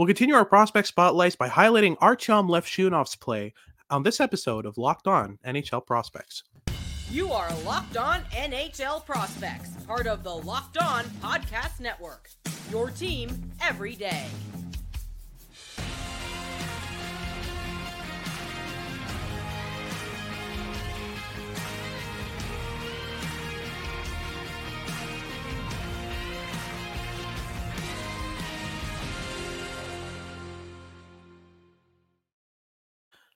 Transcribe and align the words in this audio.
We'll 0.00 0.06
continue 0.06 0.34
our 0.34 0.46
prospect 0.46 0.88
spotlights 0.88 1.36
by 1.36 1.50
highlighting 1.50 1.98
Artyom 1.98 2.48
Levshunov's 2.48 3.16
play 3.16 3.52
on 3.90 4.02
this 4.02 4.18
episode 4.18 4.64
of 4.64 4.78
Locked 4.78 5.06
On 5.06 5.38
NHL 5.46 5.84
Prospects. 5.84 6.42
You 7.10 7.30
are 7.30 7.54
Locked 7.66 7.98
On 7.98 8.22
NHL 8.32 9.04
Prospects, 9.04 9.68
part 9.86 10.06
of 10.06 10.24
the 10.24 10.34
Locked 10.34 10.78
On 10.78 11.04
Podcast 11.22 11.80
Network. 11.80 12.30
Your 12.70 12.88
team 12.88 13.52
every 13.60 13.94
day. 13.94 14.24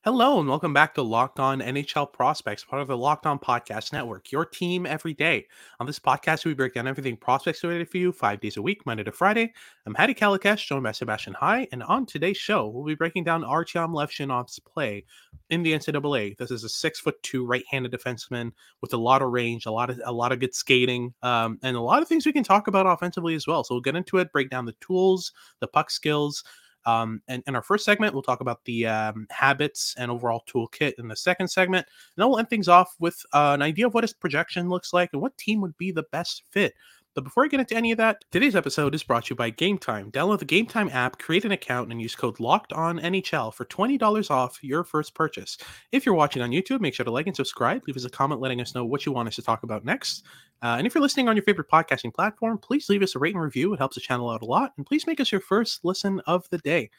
Hello 0.05 0.39
and 0.39 0.47
welcome 0.47 0.75
back 0.75 0.95
to 0.97 1.03
Locked 1.03 1.41
On 1.41 1.61
NHL 1.61 2.13
Prospects, 2.13 2.63
part 2.63 2.83
of 2.83 2.89
the 2.89 2.95
Locked 2.95 3.25
On 3.25 3.39
Podcast 3.39 3.91
Network, 3.91 4.31
your 4.31 4.45
team 4.45 4.85
every 4.85 5.15
day. 5.15 5.47
On 5.81 5.87
this 5.87 5.99
podcast, 5.99 6.45
we 6.45 6.53
break 6.53 6.75
down 6.75 6.87
everything 6.87 7.17
prospects 7.17 7.65
related 7.65 7.89
for 7.89 7.97
you 7.97 8.13
five 8.13 8.39
days 8.39 8.59
a 8.59 8.63
week, 8.63 8.85
Monday 8.85 9.03
to 9.03 9.13
Friday. 9.13 9.55
I'm 9.87 9.95
Hadi 9.95 10.13
Kalakeche, 10.13 10.67
joined 10.67 10.83
by 10.83 10.93
Sebastian 10.93 11.33
High, 11.33 11.67
and 11.73 11.83
on 11.83 12.05
today's 12.05 12.37
show, 12.37 12.69
we'll 12.69 12.85
be 12.85 12.95
breaking 12.95 13.25
down 13.25 13.45
Artyom 13.45 13.95
Levshunov's 13.95 14.59
play 14.59 15.07
in 15.49 15.63
the 15.63 15.73
NCAA. 15.73 16.37
This 16.37 16.51
is 16.51 16.65
a 16.65 16.69
six 16.69 17.01
foot 17.01 17.15
two 17.23 17.47
right-handed 17.47 17.91
defenseman 17.91 18.53
with 18.83 18.93
a 18.93 18.99
lot 18.99 19.23
of 19.23 19.31
range, 19.31 19.65
a 19.65 19.71
lot 19.71 19.89
of 19.89 19.99
a 20.05 20.13
lot 20.13 20.33
of 20.33 20.39
good 20.39 20.55
skating, 20.55 21.15
um, 21.23 21.59
and 21.63 21.79
a 21.79 21.81
lot 21.81 22.03
of 22.03 22.09
things 22.09 22.27
we 22.27 22.33
can 22.35 22.45
talk 22.45 22.67
about 22.67 22.85
offensively 22.85 23.35
as 23.37 23.47
well. 23.47 23.65
So 23.65 23.75
we'll 23.75 23.81
get 23.81 23.97
into 23.97 24.19
it, 24.19 24.33
break 24.33 24.51
down 24.51 24.67
the 24.67 24.77
tools, 24.83 25.33
the 25.61 25.67
puck 25.67 25.91
skills 25.91 26.45
um, 26.87 27.23
and 27.29 27.43
in 27.47 27.55
our 27.55 27.63
first 27.63 27.85
segment, 27.85 28.15
we'll 28.15 28.23
talk 28.23 28.41
about 28.41 28.65
the 28.65 28.87
um, 28.87 29.27
habits 29.31 29.95
and 29.99 30.11
overall 30.11 30.43
toolkit 30.47 30.95
in 30.99 31.09
the 31.09 31.17
second 31.17 31.49
segment. 31.49 31.87
And 31.87 32.23
then 32.23 32.29
we'll 32.29 32.39
end 32.39 32.51
things 32.51 32.69
off 32.69 32.95
with 32.99 33.21
uh, 33.33 33.53
an 33.55 33.63
idea 33.63 33.87
of 33.87 33.95
what 33.95 34.05
his 34.05 34.13
projection 34.13 34.69
looks 34.69 34.93
like 34.93 35.11
and 35.13 35.23
what 35.23 35.37
team 35.39 35.61
would 35.61 35.77
be 35.77 35.91
the 35.91 36.05
best 36.13 36.43
fit 36.51 36.75
but 37.15 37.23
before 37.23 37.45
I 37.45 37.49
get 37.49 37.61
into 37.61 37.77
any 37.77 37.93
of 37.93 37.99
that, 37.99 38.25
today's 38.33 38.57
episode 38.57 38.93
is 38.93 39.05
brought 39.05 39.27
to 39.27 39.31
you 39.31 39.37
by 39.37 39.51
Game 39.51 39.79
Time. 39.79 40.11
Download 40.11 40.39
the 40.39 40.45
Game 40.45 40.67
Time 40.67 40.89
app, 40.89 41.19
create 41.19 41.45
an 41.45 41.53
account, 41.53 41.93
and 41.93 42.03
use 42.03 42.17
code 42.17 42.41
Locked 42.41 42.73
On 42.73 42.99
NHL 42.99 43.55
for 43.55 43.65
twenty 43.67 43.97
dollars 43.97 44.31
off 44.31 44.59
your 44.63 44.83
first 44.83 45.15
purchase. 45.15 45.57
If 45.93 46.05
you're 46.05 46.17
watching 46.17 46.43
on 46.43 46.51
YouTube, 46.51 46.81
make 46.81 46.95
sure 46.95 47.05
to 47.05 47.13
like 47.13 47.29
and 47.29 47.37
subscribe. 47.37 47.83
Leave 47.87 47.97
us 47.97 48.05
a 48.05 48.11
comment 48.11 48.41
letting 48.41 48.61
us 48.61 48.75
know 48.75 48.85
what 48.85 49.07
you 49.07 49.13
want 49.13 49.29
us 49.29 49.37
to 49.37 49.43
talk 49.43 49.63
about 49.63 49.85
next. 49.85 50.25
Uh, 50.63 50.77
and 50.79 50.87
if 50.87 50.95
you're 50.95 51.03
listening 51.03 51.29
on 51.29 51.37
your 51.37 51.43
favorite 51.43 51.69
podcasting 51.71 52.13
platform, 52.13 52.57
please 52.59 52.89
leave 52.89 53.03
us 53.03 53.15
a 53.15 53.19
rate 53.19 53.35
and 53.35 53.43
review. 53.43 53.75
It 53.75 53.79
helps 53.79 53.97
the 53.97 54.01
channel 54.01 54.31
out 54.31 54.43
a 54.43 54.47
lot. 54.47 54.73
And 54.77 54.87
please 54.87 55.07
make 55.07 55.21
us 55.21 55.31
your 55.31 55.41
first 55.41 55.85
listen 55.85 56.21
of 56.27 56.49
the 56.51 56.59
day. 56.59 56.91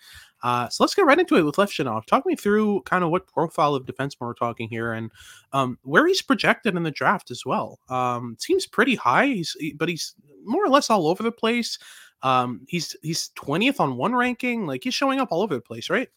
Uh, 0.43 0.69
so 0.69 0.83
let's 0.83 0.93
get 0.93 1.05
right 1.05 1.19
into 1.19 1.35
it 1.35 1.43
with 1.43 1.55
Levshunov. 1.55 2.05
Talk 2.05 2.25
me 2.25 2.35
through 2.35 2.81
kind 2.81 3.03
of 3.03 3.09
what 3.09 3.27
profile 3.27 3.73
of 3.73 3.85
defenseman 3.85 4.21
we're 4.21 4.33
talking 4.33 4.69
here 4.69 4.93
and 4.93 5.11
um, 5.53 5.79
where 5.83 6.05
he's 6.07 6.21
projected 6.21 6.75
in 6.75 6.83
the 6.83 6.91
draft 6.91 7.31
as 7.31 7.43
well. 7.45 7.79
Um, 7.89 8.37
seems 8.39 8.67
pretty 8.67 8.95
high, 8.95 9.27
he's, 9.27 9.55
but 9.77 9.89
he's 9.89 10.13
more 10.43 10.63
or 10.63 10.69
less 10.69 10.89
all 10.89 11.07
over 11.07 11.23
the 11.23 11.31
place. 11.31 11.79
Um, 12.21 12.61
he's 12.67 12.95
he's 13.01 13.29
20th 13.35 13.79
on 13.79 13.97
one 13.97 14.15
ranking. 14.15 14.65
Like 14.65 14.83
he's 14.83 14.93
showing 14.93 15.19
up 15.19 15.31
all 15.31 15.41
over 15.41 15.55
the 15.55 15.61
place, 15.61 15.89
right? 15.89 16.09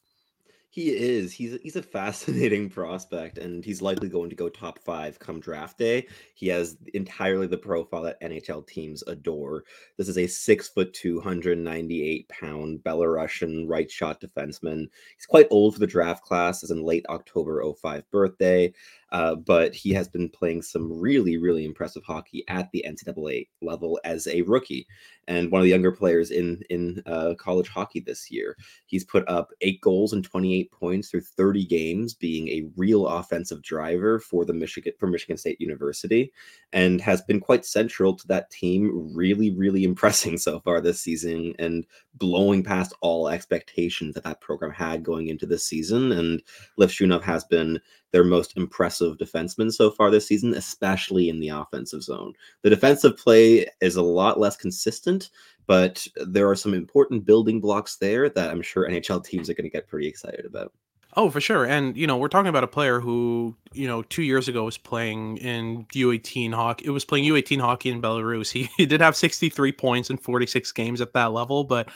He 0.70 0.90
is. 0.90 1.32
He's 1.32 1.58
he's 1.62 1.76
a 1.76 1.82
fascinating 1.82 2.68
prospect, 2.70 3.38
and 3.38 3.64
he's 3.64 3.80
likely 3.80 4.08
going 4.10 4.28
to 4.28 4.36
go 4.36 4.50
top 4.50 4.78
five 4.84 5.18
come 5.18 5.40
draft 5.40 5.78
day. 5.78 6.06
He 6.34 6.46
has 6.48 6.76
entirely 6.92 7.46
the 7.46 7.56
profile 7.56 8.02
that 8.02 8.20
NHL 8.20 8.66
teams 8.66 9.02
adore. 9.06 9.64
This 9.96 10.08
is 10.08 10.18
a 10.18 10.26
six 10.26 10.68
foot 10.68 10.92
two 10.92 11.20
hundred 11.20 11.56
ninety 11.58 12.02
eight 12.02 12.28
pound 12.28 12.80
Belarusian 12.84 13.64
right 13.66 13.90
shot 13.90 14.20
defenseman. 14.20 14.88
He's 15.16 15.26
quite 15.26 15.48
old 15.50 15.72
for 15.72 15.80
the 15.80 15.86
draft 15.86 16.22
class, 16.22 16.62
as 16.62 16.70
in 16.70 16.82
late 16.82 17.06
October 17.08 17.64
05 17.80 18.10
birthday. 18.10 18.72
Uh, 19.10 19.34
but 19.34 19.74
he 19.74 19.90
has 19.90 20.08
been 20.08 20.28
playing 20.28 20.62
some 20.62 20.92
really, 20.92 21.36
really 21.36 21.64
impressive 21.64 22.02
hockey 22.04 22.44
at 22.48 22.70
the 22.72 22.84
NCAA 22.86 23.48
level 23.62 23.98
as 24.04 24.26
a 24.26 24.42
rookie 24.42 24.86
and 25.28 25.50
one 25.50 25.60
of 25.60 25.64
the 25.64 25.70
younger 25.70 25.92
players 25.92 26.30
in 26.30 26.62
in 26.70 27.02
uh, 27.06 27.34
college 27.38 27.68
hockey 27.68 28.00
this 28.00 28.30
year. 28.30 28.56
He's 28.86 29.04
put 29.04 29.28
up 29.28 29.50
eight 29.60 29.80
goals 29.80 30.12
and 30.14 30.24
28 30.24 30.72
points 30.72 31.10
through 31.10 31.20
30 31.20 31.66
games, 31.66 32.14
being 32.14 32.48
a 32.48 32.68
real 32.76 33.06
offensive 33.06 33.62
driver 33.62 34.18
for 34.18 34.44
the 34.44 34.54
Michigan 34.54 34.94
for 34.98 35.06
Michigan 35.06 35.36
State 35.36 35.60
University, 35.60 36.32
and 36.72 37.00
has 37.00 37.22
been 37.22 37.40
quite 37.40 37.66
central 37.66 38.14
to 38.16 38.26
that 38.26 38.50
team. 38.50 39.12
Really, 39.14 39.50
really 39.50 39.84
impressing 39.98 40.38
so 40.38 40.60
far 40.60 40.80
this 40.80 41.00
season 41.00 41.54
and 41.58 41.86
blowing 42.14 42.64
past 42.64 42.94
all 43.00 43.28
expectations 43.28 44.14
that 44.14 44.24
that 44.24 44.40
program 44.40 44.72
had 44.72 45.02
going 45.02 45.28
into 45.28 45.46
this 45.46 45.64
season. 45.64 46.12
And 46.12 46.42
Levshunov 46.78 47.22
has 47.22 47.44
been 47.44 47.80
their 48.12 48.24
most 48.24 48.56
impressive 48.56 49.16
defenseman 49.18 49.72
so 49.72 49.90
far 49.90 50.10
this 50.10 50.26
season, 50.26 50.54
especially 50.54 51.28
in 51.28 51.40
the 51.40 51.48
offensive 51.48 52.02
zone. 52.02 52.32
The 52.62 52.70
defensive 52.70 53.16
play 53.16 53.66
is 53.80 53.96
a 53.96 54.02
lot 54.02 54.40
less 54.40 54.56
consistent, 54.56 55.30
but 55.66 56.06
there 56.16 56.48
are 56.48 56.56
some 56.56 56.74
important 56.74 57.24
building 57.24 57.60
blocks 57.60 57.96
there 57.96 58.30
that 58.30 58.50
I'm 58.50 58.62
sure 58.62 58.88
NHL 58.88 59.24
teams 59.24 59.50
are 59.50 59.54
going 59.54 59.64
to 59.64 59.70
get 59.70 59.88
pretty 59.88 60.08
excited 60.08 60.46
about. 60.46 60.72
Oh, 61.18 61.30
for 61.30 61.40
sure. 61.40 61.64
And, 61.64 61.96
you 61.96 62.06
know, 62.06 62.16
we're 62.16 62.28
talking 62.28 62.48
about 62.48 62.62
a 62.62 62.68
player 62.68 63.00
who, 63.00 63.56
you 63.72 63.88
know, 63.88 64.02
two 64.02 64.22
years 64.22 64.46
ago 64.46 64.62
was 64.62 64.78
playing 64.78 65.38
in 65.38 65.84
U18 65.86 66.54
hockey. 66.54 66.86
It 66.86 66.90
was 66.90 67.04
playing 67.04 67.24
U18 67.24 67.60
hockey 67.60 67.90
in 67.90 68.00
Belarus. 68.00 68.52
He, 68.58 68.70
he 68.76 68.86
did 68.86 69.00
have 69.00 69.16
63 69.16 69.72
points 69.72 70.10
in 70.10 70.16
46 70.16 70.70
games 70.70 71.00
at 71.00 71.14
that 71.14 71.32
level, 71.32 71.64
but 71.64 71.88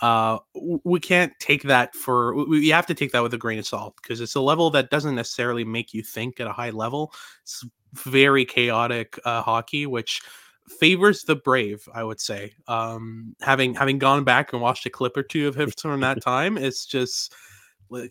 uh, 0.00 0.38
we 0.84 1.00
can't 1.00 1.32
take 1.40 1.64
that 1.64 1.96
for, 1.96 2.46
we 2.46 2.68
have 2.68 2.86
to 2.86 2.94
take 2.94 3.10
that 3.10 3.22
with 3.24 3.34
a 3.34 3.36
grain 3.36 3.58
of 3.58 3.66
salt 3.66 3.96
because 4.00 4.20
it's 4.20 4.36
a 4.36 4.40
level 4.40 4.70
that 4.70 4.90
doesn't 4.90 5.16
necessarily 5.16 5.64
make 5.64 5.92
you 5.92 6.00
think 6.04 6.38
at 6.38 6.46
a 6.46 6.52
high 6.52 6.70
level. 6.70 7.12
It's 7.42 7.64
very 7.94 8.44
chaotic 8.44 9.18
uh, 9.24 9.42
hockey, 9.42 9.86
which 9.86 10.22
favors 10.78 11.24
the 11.24 11.34
brave, 11.34 11.88
I 11.92 12.04
would 12.04 12.20
say. 12.20 12.52
Um, 12.68 13.34
having 13.40 13.74
having 13.74 13.98
gone 13.98 14.22
back 14.22 14.52
and 14.52 14.62
watched 14.62 14.86
a 14.86 14.90
clip 14.90 15.16
or 15.16 15.24
two 15.24 15.48
of 15.48 15.56
him 15.56 15.72
from 15.72 16.00
that 16.02 16.22
time, 16.24 16.56
it's 16.56 16.86
just 16.86 17.34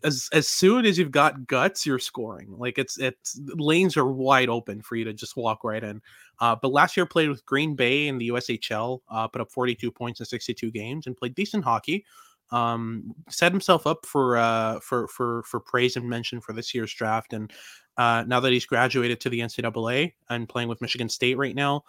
as 0.03 0.29
as 0.33 0.47
soon 0.47 0.85
as 0.85 0.97
you've 0.97 1.11
got 1.11 1.47
guts, 1.47 1.85
you're 1.85 1.99
scoring. 1.99 2.47
Like 2.57 2.77
it's 2.77 2.97
it's 2.99 3.39
lanes 3.55 3.97
are 3.97 4.07
wide 4.07 4.49
open 4.49 4.81
for 4.81 4.95
you 4.95 5.05
to 5.05 5.13
just 5.13 5.37
walk 5.37 5.63
right 5.63 5.83
in. 5.83 6.01
Uh, 6.39 6.55
but 6.61 6.71
last 6.71 6.97
year 6.97 7.05
played 7.05 7.29
with 7.29 7.45
Green 7.45 7.75
Bay 7.75 8.07
in 8.07 8.17
the 8.17 8.29
USHL, 8.29 8.99
uh, 9.09 9.27
put 9.27 9.41
up 9.41 9.51
42 9.51 9.91
points 9.91 10.19
in 10.19 10.25
62 10.25 10.71
games 10.71 11.07
and 11.07 11.17
played 11.17 11.35
decent 11.35 11.63
hockey. 11.63 12.05
Um, 12.51 13.13
set 13.29 13.51
himself 13.51 13.85
up 13.85 14.05
for 14.05 14.37
uh, 14.37 14.79
for 14.79 15.07
for 15.07 15.43
for 15.43 15.59
praise 15.59 15.95
and 15.95 16.09
mention 16.09 16.39
for 16.39 16.53
this 16.53 16.73
year's 16.73 16.93
draft. 16.93 17.33
And 17.33 17.51
uh, 17.97 18.23
now 18.27 18.39
that 18.39 18.53
he's 18.53 18.65
graduated 18.65 19.19
to 19.21 19.29
the 19.29 19.39
NCAA 19.39 20.13
and 20.29 20.47
playing 20.47 20.69
with 20.69 20.81
Michigan 20.81 21.09
State 21.09 21.37
right 21.37 21.55
now, 21.55 21.83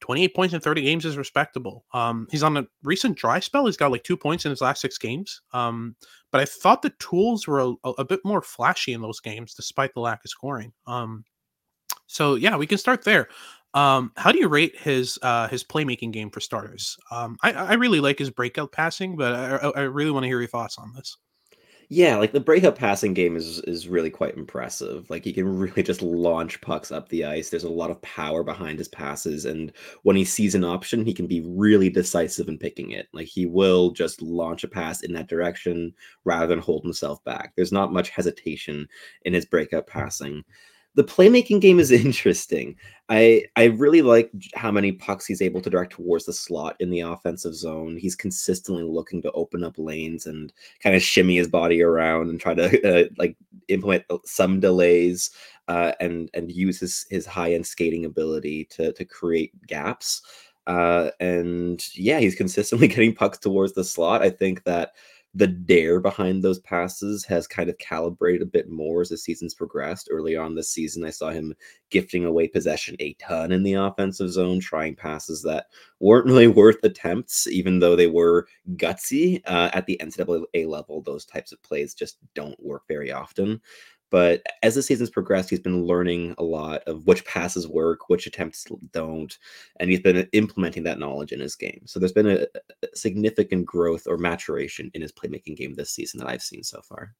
28 0.00 0.34
points 0.34 0.54
in 0.54 0.60
30 0.60 0.82
games 0.82 1.04
is 1.04 1.16
respectable. 1.16 1.84
Um, 1.92 2.26
he's 2.30 2.42
on 2.42 2.56
a 2.56 2.66
recent 2.82 3.16
dry 3.16 3.40
spell. 3.40 3.66
He's 3.66 3.76
got 3.76 3.90
like 3.90 4.04
two 4.04 4.16
points 4.16 4.44
in 4.44 4.50
his 4.50 4.60
last 4.60 4.80
six 4.80 4.98
games. 4.98 5.40
Um, 5.52 5.96
but 6.30 6.40
I 6.40 6.44
thought 6.44 6.82
the 6.82 6.92
tools 6.98 7.46
were 7.46 7.60
a, 7.60 7.90
a, 7.98 8.04
bit 8.04 8.20
more 8.24 8.42
flashy 8.42 8.92
in 8.92 9.00
those 9.00 9.20
games, 9.20 9.54
despite 9.54 9.94
the 9.94 10.00
lack 10.00 10.24
of 10.24 10.30
scoring. 10.30 10.72
Um, 10.86 11.24
so 12.06 12.34
yeah, 12.34 12.56
we 12.56 12.66
can 12.66 12.78
start 12.78 13.04
there. 13.04 13.28
Um, 13.74 14.12
how 14.16 14.32
do 14.32 14.38
you 14.38 14.48
rate 14.48 14.78
his 14.78 15.18
uh, 15.22 15.48
his 15.48 15.62
playmaking 15.62 16.12
game 16.12 16.30
for 16.30 16.40
starters? 16.40 16.96
Um, 17.10 17.36
I, 17.42 17.52
I 17.52 17.74
really 17.74 18.00
like 18.00 18.18
his 18.18 18.30
breakout 18.30 18.72
passing, 18.72 19.16
but 19.16 19.34
I, 19.34 19.68
I 19.68 19.80
really 19.82 20.10
want 20.10 20.24
to 20.24 20.28
hear 20.28 20.40
your 20.40 20.48
thoughts 20.48 20.78
on 20.78 20.92
this. 20.94 21.16
Yeah, 21.88 22.16
like 22.16 22.32
the 22.32 22.40
breakup 22.40 22.76
passing 22.76 23.14
game 23.14 23.36
is 23.36 23.60
is 23.60 23.86
really 23.88 24.10
quite 24.10 24.36
impressive. 24.36 25.08
Like 25.08 25.24
he 25.24 25.32
can 25.32 25.46
really 25.58 25.82
just 25.84 26.02
launch 26.02 26.60
pucks 26.60 26.90
up 26.90 27.08
the 27.08 27.24
ice. 27.24 27.48
There's 27.48 27.62
a 27.64 27.68
lot 27.68 27.90
of 27.92 28.02
power 28.02 28.42
behind 28.42 28.78
his 28.78 28.88
passes, 28.88 29.44
and 29.44 29.72
when 30.02 30.16
he 30.16 30.24
sees 30.24 30.56
an 30.56 30.64
option, 30.64 31.04
he 31.04 31.14
can 31.14 31.28
be 31.28 31.42
really 31.46 31.88
decisive 31.88 32.48
in 32.48 32.58
picking 32.58 32.90
it. 32.90 33.06
Like 33.12 33.28
he 33.28 33.46
will 33.46 33.90
just 33.92 34.20
launch 34.20 34.64
a 34.64 34.68
pass 34.68 35.02
in 35.02 35.12
that 35.12 35.28
direction 35.28 35.94
rather 36.24 36.48
than 36.48 36.58
hold 36.58 36.82
himself 36.82 37.22
back. 37.24 37.52
There's 37.54 37.72
not 37.72 37.92
much 37.92 38.10
hesitation 38.10 38.88
in 39.22 39.32
his 39.34 39.46
breakup 39.46 39.86
passing 39.86 40.42
the 40.96 41.04
playmaking 41.04 41.60
game 41.60 41.78
is 41.78 41.90
interesting. 42.06 42.74
I 43.08 43.44
I 43.54 43.64
really 43.64 44.02
like 44.02 44.32
how 44.54 44.72
many 44.72 44.90
pucks 44.92 45.26
he's 45.26 45.42
able 45.42 45.60
to 45.60 45.70
direct 45.70 45.92
towards 45.92 46.24
the 46.24 46.32
slot 46.32 46.74
in 46.80 46.90
the 46.90 47.00
offensive 47.00 47.54
zone. 47.54 47.96
He's 47.96 48.16
consistently 48.16 48.82
looking 48.82 49.22
to 49.22 49.32
open 49.32 49.62
up 49.62 49.74
lanes 49.78 50.26
and 50.26 50.52
kind 50.82 50.96
of 50.96 51.02
shimmy 51.02 51.36
his 51.36 51.46
body 51.46 51.82
around 51.82 52.30
and 52.30 52.40
try 52.40 52.54
to 52.54 53.04
uh, 53.04 53.08
like 53.16 53.36
implement 53.68 54.04
some 54.24 54.58
delays 54.58 55.30
uh, 55.68 55.92
and 56.00 56.30
and 56.34 56.50
use 56.50 56.80
his 56.80 57.06
his 57.10 57.26
high 57.26 57.52
end 57.52 57.66
skating 57.66 58.06
ability 58.06 58.64
to 58.64 58.92
to 58.94 59.04
create 59.04 59.52
gaps. 59.68 60.22
Uh, 60.66 61.10
and 61.20 61.86
yeah, 61.94 62.18
he's 62.18 62.34
consistently 62.34 62.88
getting 62.88 63.14
pucks 63.14 63.38
towards 63.38 63.74
the 63.74 63.84
slot. 63.84 64.22
I 64.22 64.30
think 64.30 64.64
that 64.64 64.94
the 65.36 65.46
dare 65.46 66.00
behind 66.00 66.42
those 66.42 66.60
passes 66.60 67.22
has 67.26 67.46
kind 67.46 67.68
of 67.68 67.76
calibrated 67.76 68.40
a 68.40 68.46
bit 68.46 68.70
more 68.70 69.02
as 69.02 69.10
the 69.10 69.18
season's 69.18 69.52
progressed. 69.52 70.08
Early 70.10 70.34
on 70.34 70.54
this 70.54 70.70
season, 70.70 71.04
I 71.04 71.10
saw 71.10 71.28
him 71.28 71.54
gifting 71.90 72.24
away 72.24 72.48
possession 72.48 72.96
a 73.00 73.12
ton 73.14 73.52
in 73.52 73.62
the 73.62 73.74
offensive 73.74 74.30
zone, 74.30 74.60
trying 74.60 74.96
passes 74.96 75.42
that 75.42 75.66
weren't 76.00 76.24
really 76.26 76.46
worth 76.46 76.82
attempts, 76.84 77.46
even 77.48 77.80
though 77.80 77.94
they 77.94 78.06
were 78.06 78.48
gutsy. 78.76 79.42
Uh, 79.44 79.68
at 79.74 79.84
the 79.84 80.00
NCAA 80.02 80.66
level, 80.66 81.02
those 81.02 81.26
types 81.26 81.52
of 81.52 81.62
plays 81.62 81.92
just 81.92 82.16
don't 82.34 82.58
work 82.64 82.84
very 82.88 83.12
often. 83.12 83.60
But 84.10 84.42
as 84.62 84.74
the 84.74 84.82
season's 84.82 85.10
progressed, 85.10 85.50
he's 85.50 85.60
been 85.60 85.84
learning 85.84 86.34
a 86.38 86.44
lot 86.44 86.82
of 86.86 87.06
which 87.06 87.24
passes 87.24 87.66
work, 87.66 88.08
which 88.08 88.26
attempts 88.26 88.64
don't, 88.92 89.36
and 89.80 89.90
he's 89.90 90.00
been 90.00 90.28
implementing 90.32 90.84
that 90.84 90.98
knowledge 90.98 91.32
in 91.32 91.40
his 91.40 91.56
game. 91.56 91.82
So 91.86 91.98
there's 91.98 92.12
been 92.12 92.28
a, 92.28 92.46
a 92.82 92.88
significant 92.94 93.66
growth 93.66 94.06
or 94.06 94.16
maturation 94.16 94.90
in 94.94 95.02
his 95.02 95.12
playmaking 95.12 95.56
game 95.56 95.74
this 95.74 95.90
season 95.90 96.20
that 96.20 96.28
I've 96.28 96.42
seen 96.42 96.62
so 96.62 96.80
far. 96.82 97.14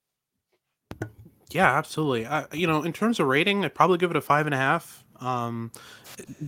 Yeah, 1.50 1.76
absolutely. 1.76 2.26
Uh, 2.26 2.46
you 2.52 2.66
know, 2.66 2.82
in 2.82 2.92
terms 2.92 3.20
of 3.20 3.26
rating, 3.26 3.64
I'd 3.64 3.74
probably 3.74 3.98
give 3.98 4.10
it 4.10 4.16
a 4.16 4.20
five 4.20 4.46
and 4.46 4.54
a 4.54 4.58
half. 4.58 5.04
Um, 5.20 5.72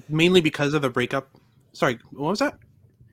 mainly 0.09 0.41
because 0.41 0.75
of 0.75 0.83
the 0.83 0.91
breakup. 0.91 1.31
Sorry, 1.73 1.99
what 2.11 2.31
was 2.31 2.39
that? 2.41 2.59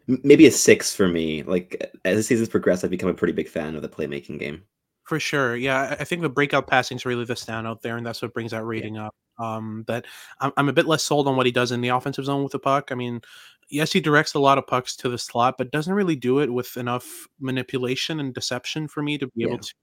Maybe 0.07 0.45
a 0.45 0.51
six 0.51 0.93
for 0.93 1.07
me. 1.07 1.43
Like 1.43 1.91
as 2.03 2.17
the 2.17 2.23
season's 2.23 2.49
progressed, 2.49 2.83
I've 2.83 2.91
become 2.91 3.09
a 3.09 3.13
pretty 3.13 3.33
big 3.33 3.47
fan 3.47 3.75
of 3.75 3.81
the 3.81 3.89
playmaking 3.89 4.39
game. 4.39 4.63
For 5.05 5.19
sure. 5.19 5.55
Yeah, 5.55 5.95
I 5.99 6.03
think 6.03 6.23
the 6.23 6.29
breakout 6.29 6.65
passing 6.65 6.97
is 6.97 7.05
really 7.05 7.25
the 7.25 7.35
standout 7.35 7.81
there, 7.81 7.95
and 7.95 8.05
that's 8.05 8.23
what 8.23 8.33
brings 8.33 8.51
that 8.51 8.65
rating 8.65 8.95
yeah. 8.95 9.07
up. 9.07 9.15
Um, 9.37 9.83
but 9.85 10.05
I'm, 10.39 10.51
I'm 10.57 10.69
a 10.69 10.73
bit 10.73 10.87
less 10.87 11.03
sold 11.03 11.27
on 11.27 11.35
what 11.35 11.45
he 11.45 11.51
does 11.51 11.71
in 11.71 11.81
the 11.81 11.89
offensive 11.89 12.25
zone 12.25 12.41
with 12.41 12.53
the 12.53 12.59
puck. 12.59 12.89
I 12.91 12.95
mean, 12.95 13.21
yes, 13.69 13.93
he 13.93 13.99
directs 13.99 14.33
a 14.33 14.39
lot 14.39 14.57
of 14.57 14.65
pucks 14.65 14.95
to 14.97 15.09
the 15.09 15.19
slot, 15.19 15.55
but 15.59 15.71
doesn't 15.71 15.93
really 15.93 16.15
do 16.15 16.39
it 16.39 16.51
with 16.51 16.75
enough 16.75 17.27
manipulation 17.39 18.19
and 18.19 18.33
deception 18.33 18.87
for 18.87 19.03
me 19.03 19.19
to 19.19 19.27
be 19.27 19.31
yeah. 19.35 19.47
able 19.47 19.59
to 19.59 19.73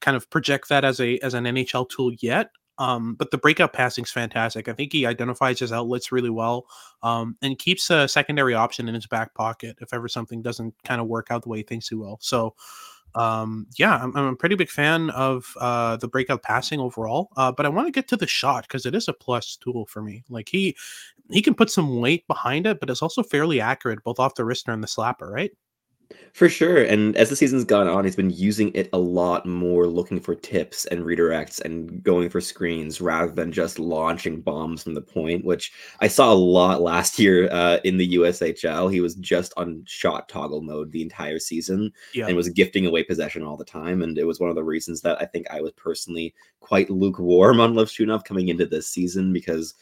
kind 0.00 0.16
of 0.16 0.28
project 0.30 0.70
that 0.70 0.84
as 0.84 1.00
a 1.00 1.18
as 1.18 1.34
an 1.34 1.44
NHL 1.44 1.88
tool 1.90 2.12
yet. 2.20 2.50
Um, 2.78 3.14
but 3.14 3.30
the 3.30 3.38
breakout 3.38 3.74
passing 3.74 4.04
is 4.04 4.10
fantastic. 4.10 4.66
I 4.66 4.72
think 4.72 4.92
he 4.92 5.04
identifies 5.04 5.58
his 5.58 5.72
outlets 5.72 6.10
really 6.10 6.30
well 6.30 6.66
um, 7.02 7.36
and 7.42 7.58
keeps 7.58 7.90
a 7.90 8.08
secondary 8.08 8.54
option 8.54 8.88
in 8.88 8.94
his 8.94 9.06
back 9.06 9.34
pocket 9.34 9.76
if 9.82 9.92
ever 9.92 10.08
something 10.08 10.40
doesn't 10.40 10.74
kind 10.82 11.00
of 11.00 11.06
work 11.06 11.26
out 11.30 11.42
the 11.42 11.50
way 11.50 11.58
he 11.58 11.64
thinks 11.64 11.88
he 11.88 11.94
will. 11.94 12.18
So 12.22 12.54
um 13.14 13.66
yeah 13.76 13.96
I'm, 13.96 14.16
I'm, 14.16 14.24
a 14.26 14.36
pretty 14.36 14.54
big 14.54 14.70
fan 14.70 15.10
of 15.10 15.54
uh 15.60 15.96
the 15.96 16.08
breakout 16.08 16.42
passing 16.42 16.80
overall 16.80 17.28
uh 17.36 17.52
but 17.52 17.66
i 17.66 17.68
want 17.68 17.86
to 17.86 17.92
get 17.92 18.08
to 18.08 18.16
the 18.16 18.26
shot 18.26 18.64
because 18.64 18.86
it 18.86 18.94
is 18.94 19.08
a 19.08 19.12
plus 19.12 19.56
tool 19.56 19.86
for 19.86 20.02
me. 20.02 20.24
Like 20.30 20.48
he 20.48 20.76
he 21.30 21.42
can 21.42 21.54
put 21.54 21.70
some 21.70 22.00
weight 22.00 22.26
behind 22.26 22.66
it 22.66 22.80
but 22.80 22.90
it's 22.90 23.02
also 23.02 23.22
fairly 23.22 23.60
accurate 23.60 24.02
both 24.02 24.18
off 24.18 24.34
the 24.34 24.42
wrister 24.42 24.72
and 24.72 24.82
the 24.82 24.88
slapper 24.88 25.30
right 25.30 25.52
for 26.32 26.48
sure. 26.48 26.82
And 26.82 27.16
as 27.16 27.28
the 27.28 27.36
season's 27.36 27.64
gone 27.64 27.88
on, 27.88 28.04
he's 28.04 28.16
been 28.16 28.30
using 28.30 28.72
it 28.74 28.88
a 28.92 28.98
lot 28.98 29.44
more, 29.44 29.86
looking 29.86 30.18
for 30.18 30.34
tips 30.34 30.86
and 30.86 31.02
redirects 31.02 31.60
and 31.60 32.02
going 32.02 32.30
for 32.30 32.40
screens 32.40 33.00
rather 33.00 33.30
than 33.30 33.52
just 33.52 33.78
launching 33.78 34.40
bombs 34.40 34.82
from 34.82 34.94
the 34.94 35.02
point, 35.02 35.44
which 35.44 35.72
I 36.00 36.08
saw 36.08 36.32
a 36.32 36.34
lot 36.34 36.80
last 36.80 37.18
year 37.18 37.50
uh, 37.52 37.78
in 37.84 37.98
the 37.98 38.14
USHL. 38.14 38.92
He 38.92 39.00
was 39.00 39.14
just 39.16 39.52
on 39.56 39.82
shot 39.86 40.28
toggle 40.28 40.62
mode 40.62 40.90
the 40.90 41.02
entire 41.02 41.38
season 41.38 41.92
yeah. 42.14 42.26
and 42.26 42.36
was 42.36 42.48
gifting 42.48 42.86
away 42.86 43.02
possession 43.04 43.42
all 43.42 43.56
the 43.56 43.64
time. 43.64 44.02
And 44.02 44.16
it 44.16 44.24
was 44.24 44.40
one 44.40 44.50
of 44.50 44.56
the 44.56 44.64
reasons 44.64 45.02
that 45.02 45.20
I 45.20 45.26
think 45.26 45.46
I 45.50 45.60
was 45.60 45.72
personally 45.72 46.34
quite 46.60 46.88
lukewarm 46.88 47.60
on 47.60 47.74
Levshunov 47.74 48.24
coming 48.24 48.48
into 48.48 48.66
this 48.66 48.88
season 48.88 49.32
because 49.32 49.74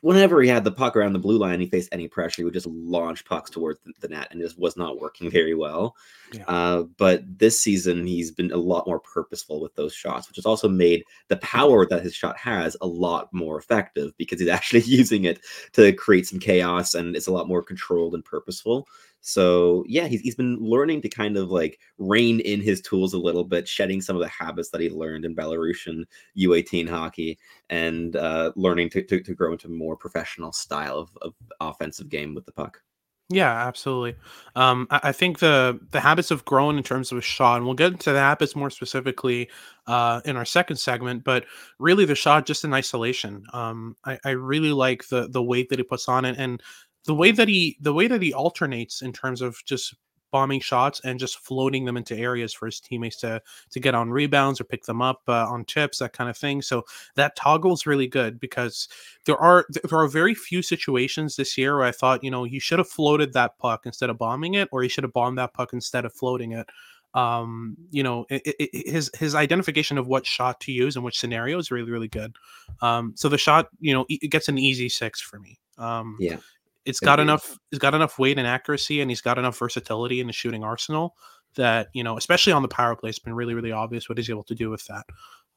whenever 0.00 0.42
he 0.42 0.48
had 0.48 0.64
the 0.64 0.72
puck 0.72 0.96
around 0.96 1.12
the 1.12 1.18
blue 1.18 1.38
line, 1.38 1.60
he 1.60 1.66
faced 1.66 1.88
any 1.92 2.08
pressure, 2.08 2.42
he 2.42 2.44
would 2.44 2.54
just 2.54 2.66
launch 2.66 3.24
pucks 3.24 3.50
towards 3.50 3.80
the, 4.00 4.08
net, 4.08 4.28
and 4.30 4.40
it 4.40 4.52
was 4.58 4.76
not 4.76 5.00
working 5.00 5.30
very 5.30 5.54
well. 5.54 5.96
Yeah. 6.32 6.44
Uh, 6.46 6.82
but 6.96 7.22
this 7.38 7.60
season, 7.60 8.06
he's 8.06 8.30
been 8.30 8.52
a 8.52 8.56
lot 8.56 8.86
more 8.86 9.00
purposeful 9.00 9.60
with 9.60 9.74
those 9.74 9.94
shots, 9.94 10.28
which 10.28 10.36
has 10.36 10.46
also 10.46 10.68
made 10.68 11.04
the 11.28 11.36
power 11.38 11.86
that 11.86 12.02
his 12.02 12.14
shot 12.14 12.36
has 12.36 12.76
a 12.80 12.86
lot 12.86 13.28
more 13.32 13.58
effective 13.58 14.16
because 14.16 14.40
he's 14.40 14.48
actually 14.50 14.82
using 14.82 15.24
it 15.24 15.40
to 15.72 15.92
create 15.92 16.26
some 16.26 16.38
chaos, 16.38 16.94
and 16.94 17.14
it's 17.16 17.26
a 17.26 17.32
lot 17.32 17.48
more 17.48 17.62
controlled 17.62 18.14
and 18.14 18.24
purposeful. 18.24 18.88
So 19.22 19.84
yeah, 19.86 20.08
he's 20.08 20.20
he's 20.20 20.34
been 20.34 20.58
learning 20.58 21.00
to 21.02 21.08
kind 21.08 21.36
of 21.36 21.50
like 21.50 21.78
rein 21.96 22.40
in 22.40 22.60
his 22.60 22.80
tools 22.80 23.14
a 23.14 23.18
little 23.18 23.44
bit, 23.44 23.68
shedding 23.68 24.00
some 24.00 24.16
of 24.16 24.20
the 24.20 24.28
habits 24.28 24.70
that 24.70 24.80
he 24.80 24.90
learned 24.90 25.24
in 25.24 25.34
Belarusian 25.34 26.04
U18 26.36 26.88
hockey, 26.88 27.38
and 27.70 28.16
uh, 28.16 28.52
learning 28.56 28.90
to, 28.90 29.02
to, 29.04 29.20
to 29.20 29.34
grow 29.34 29.52
into 29.52 29.68
a 29.68 29.70
more 29.70 29.96
professional 29.96 30.52
style 30.52 30.98
of, 30.98 31.10
of 31.22 31.34
offensive 31.60 32.08
game 32.08 32.34
with 32.34 32.44
the 32.46 32.52
puck. 32.52 32.82
Yeah, 33.28 33.66
absolutely. 33.66 34.16
Um, 34.56 34.88
I, 34.90 35.00
I, 35.04 35.12
think 35.12 35.38
the 35.38 35.80
the 35.92 36.00
habits 36.00 36.28
have 36.28 36.44
grown 36.44 36.76
in 36.76 36.82
terms 36.82 37.12
of 37.12 37.18
a 37.18 37.22
shot, 37.22 37.56
and 37.56 37.64
we'll 37.64 37.74
get 37.74 37.92
into 37.92 38.12
the 38.12 38.18
habits 38.18 38.56
more 38.56 38.70
specifically 38.70 39.48
uh, 39.86 40.20
in 40.24 40.36
our 40.36 40.44
second 40.44 40.76
segment. 40.76 41.24
But 41.24 41.46
really, 41.78 42.04
the 42.04 42.14
shot 42.14 42.44
just 42.44 42.64
in 42.64 42.74
isolation. 42.74 43.44
Um, 43.52 43.96
I, 44.04 44.18
I 44.24 44.30
really 44.30 44.72
like 44.72 45.08
the 45.08 45.28
the 45.28 45.42
weight 45.42 45.68
that 45.70 45.78
he 45.78 45.84
puts 45.84 46.08
on 46.08 46.24
it, 46.24 46.36
and 46.38 46.60
the 47.04 47.14
way 47.14 47.32
that 47.32 47.48
he 47.48 47.76
the 47.80 47.92
way 47.92 48.06
that 48.06 48.22
he 48.22 48.32
alternates 48.32 49.02
in 49.02 49.12
terms 49.12 49.42
of 49.42 49.56
just 49.64 49.94
bombing 50.32 50.60
shots 50.60 51.00
and 51.04 51.20
just 51.20 51.38
floating 51.38 51.84
them 51.84 51.96
into 51.96 52.16
areas 52.16 52.52
for 52.52 52.66
his 52.66 52.80
teammates 52.80 53.16
to 53.16 53.40
to 53.70 53.78
get 53.78 53.94
on 53.94 54.10
rebounds 54.10 54.60
or 54.60 54.64
pick 54.64 54.82
them 54.84 55.00
up 55.00 55.20
uh, 55.28 55.46
on 55.46 55.64
tips 55.66 55.98
that 55.98 56.14
kind 56.14 56.28
of 56.28 56.36
thing. 56.36 56.60
So 56.62 56.84
that 57.14 57.36
toggle 57.36 57.74
is 57.74 57.86
really 57.86 58.08
good 58.08 58.40
because 58.40 58.88
there 59.26 59.36
are 59.36 59.66
there 59.70 59.98
are 59.98 60.08
very 60.08 60.34
few 60.34 60.62
situations 60.62 61.36
this 61.36 61.56
year 61.56 61.76
where 61.76 61.86
i 61.86 61.92
thought 61.92 62.24
you 62.24 62.30
know 62.30 62.44
you 62.44 62.58
should 62.58 62.80
have 62.80 62.88
floated 62.88 63.34
that 63.34 63.58
puck 63.58 63.82
instead 63.84 64.10
of 64.10 64.18
bombing 64.18 64.54
it 64.54 64.68
or 64.72 64.82
you 64.82 64.88
should 64.88 65.04
have 65.04 65.12
bombed 65.12 65.38
that 65.38 65.54
puck 65.54 65.72
instead 65.72 66.04
of 66.04 66.12
floating 66.12 66.52
it. 66.52 66.66
Um 67.14 67.76
you 67.90 68.02
know 68.02 68.24
it, 68.30 68.42
it, 68.58 68.88
his 68.88 69.10
his 69.18 69.34
identification 69.34 69.98
of 69.98 70.06
what 70.06 70.26
shot 70.26 70.60
to 70.60 70.72
use 70.72 70.96
and 70.96 71.04
which 71.04 71.20
scenario 71.20 71.58
is 71.58 71.70
really 71.70 71.90
really 71.90 72.08
good. 72.08 72.34
Um 72.80 73.12
so 73.16 73.28
the 73.28 73.38
shot 73.38 73.68
you 73.80 73.92
know 73.92 74.06
it 74.08 74.30
gets 74.30 74.48
an 74.48 74.56
easy 74.56 74.88
six 74.88 75.20
for 75.20 75.38
me. 75.38 75.58
Um 75.76 76.16
yeah 76.20 76.38
it's 76.84 77.00
got 77.00 77.20
enough 77.20 77.58
it's 77.70 77.78
got 77.78 77.94
enough 77.94 78.18
weight 78.18 78.38
and 78.38 78.46
accuracy 78.46 79.00
and 79.00 79.10
he's 79.10 79.20
got 79.20 79.38
enough 79.38 79.58
versatility 79.58 80.20
in 80.20 80.26
the 80.26 80.32
shooting 80.32 80.64
arsenal 80.64 81.14
that 81.54 81.88
you 81.92 82.02
know 82.02 82.16
especially 82.16 82.52
on 82.52 82.62
the 82.62 82.68
power 82.68 82.96
play 82.96 83.10
it's 83.10 83.18
been 83.18 83.34
really 83.34 83.54
really 83.54 83.72
obvious 83.72 84.08
what 84.08 84.18
he's 84.18 84.30
able 84.30 84.42
to 84.44 84.54
do 84.54 84.70
with 84.70 84.84
that. 84.86 85.04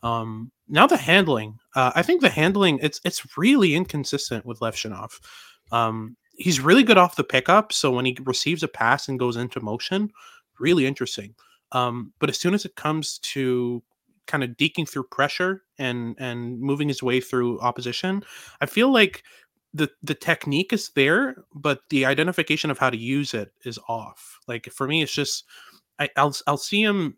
Um 0.03 0.51
now 0.67 0.87
the 0.87 0.97
handling 0.97 1.57
uh, 1.75 1.91
i 1.95 2.01
think 2.01 2.21
the 2.21 2.29
handling 2.29 2.79
it's 2.81 2.99
it's 3.05 3.37
really 3.37 3.75
inconsistent 3.75 4.45
with 4.45 4.59
levshunov 4.59 5.11
um 5.71 6.15
he's 6.37 6.59
really 6.59 6.83
good 6.83 6.97
off 6.97 7.15
the 7.15 7.23
pickup 7.23 7.71
so 7.71 7.91
when 7.91 8.05
he 8.05 8.17
receives 8.23 8.61
a 8.61 8.67
pass 8.67 9.07
and 9.07 9.19
goes 9.19 9.37
into 9.37 9.61
motion 9.61 10.11
really 10.59 10.85
interesting. 10.85 11.35
Um 11.71 12.13
but 12.19 12.29
as 12.29 12.39
soon 12.39 12.53
as 12.53 12.65
it 12.65 12.75
comes 12.75 13.19
to 13.19 13.83
kind 14.27 14.43
of 14.43 14.51
deking 14.51 14.89
through 14.89 15.03
pressure 15.03 15.63
and 15.77 16.15
and 16.19 16.59
moving 16.59 16.87
his 16.87 17.03
way 17.03 17.21
through 17.21 17.59
opposition 17.59 18.23
i 18.61 18.65
feel 18.65 18.91
like 18.91 19.23
the 19.75 19.91
the 20.01 20.15
technique 20.15 20.71
is 20.71 20.89
there, 20.95 21.43
but 21.53 21.81
the 21.89 22.05
identification 22.05 22.71
of 22.71 22.79
how 22.79 22.89
to 22.89 22.97
use 22.97 23.33
it 23.33 23.51
is 23.65 23.77
off. 23.89 24.39
Like 24.47 24.71
for 24.71 24.87
me, 24.87 25.03
it's 25.03 25.11
just 25.11 25.43
I, 25.99 26.09
will 26.17 26.33
I'll 26.47 26.57
see 26.57 26.81
him 26.81 27.17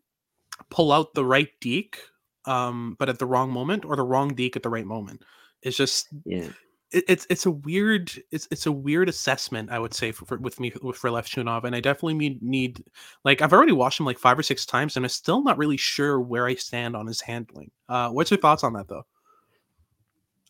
pull 0.69 0.91
out 0.91 1.13
the 1.13 1.23
right 1.23 1.49
deke, 1.61 1.99
um, 2.45 2.95
but 2.97 3.09
at 3.09 3.19
the 3.19 3.27
wrong 3.27 3.51
moment, 3.51 3.85
or 3.85 3.95
the 3.95 4.03
wrong 4.03 4.33
deke 4.33 4.55
at 4.55 4.63
the 4.63 4.69
right 4.69 4.85
moment. 4.85 5.23
It's 5.61 5.77
just 5.77 6.07
yeah. 6.25 6.49
It, 6.91 7.03
it's 7.07 7.27
it's 7.29 7.45
a 7.45 7.51
weird 7.51 8.11
it's 8.31 8.47
it's 8.49 8.65
a 8.65 8.71
weird 8.71 9.09
assessment 9.09 9.69
I 9.71 9.77
would 9.77 9.93
say 9.93 10.13
for, 10.13 10.25
for 10.25 10.37
with 10.37 10.57
me 10.59 10.69
for 10.69 11.09
Levshunov 11.09 11.65
and 11.65 11.75
I 11.75 11.81
definitely 11.81 12.13
need 12.13 12.41
need 12.41 12.81
like 13.25 13.41
I've 13.41 13.51
already 13.51 13.73
watched 13.73 13.99
him 13.99 14.05
like 14.05 14.17
five 14.17 14.39
or 14.39 14.43
six 14.43 14.65
times 14.65 14.95
and 14.95 15.05
I'm 15.05 15.09
still 15.09 15.43
not 15.43 15.57
really 15.57 15.75
sure 15.75 16.21
where 16.21 16.47
I 16.47 16.55
stand 16.55 16.95
on 16.95 17.05
his 17.05 17.19
handling. 17.19 17.71
Uh, 17.89 18.09
what's 18.11 18.31
your 18.31 18.39
thoughts 18.39 18.63
on 18.63 18.71
that 18.73 18.87
though? 18.87 19.05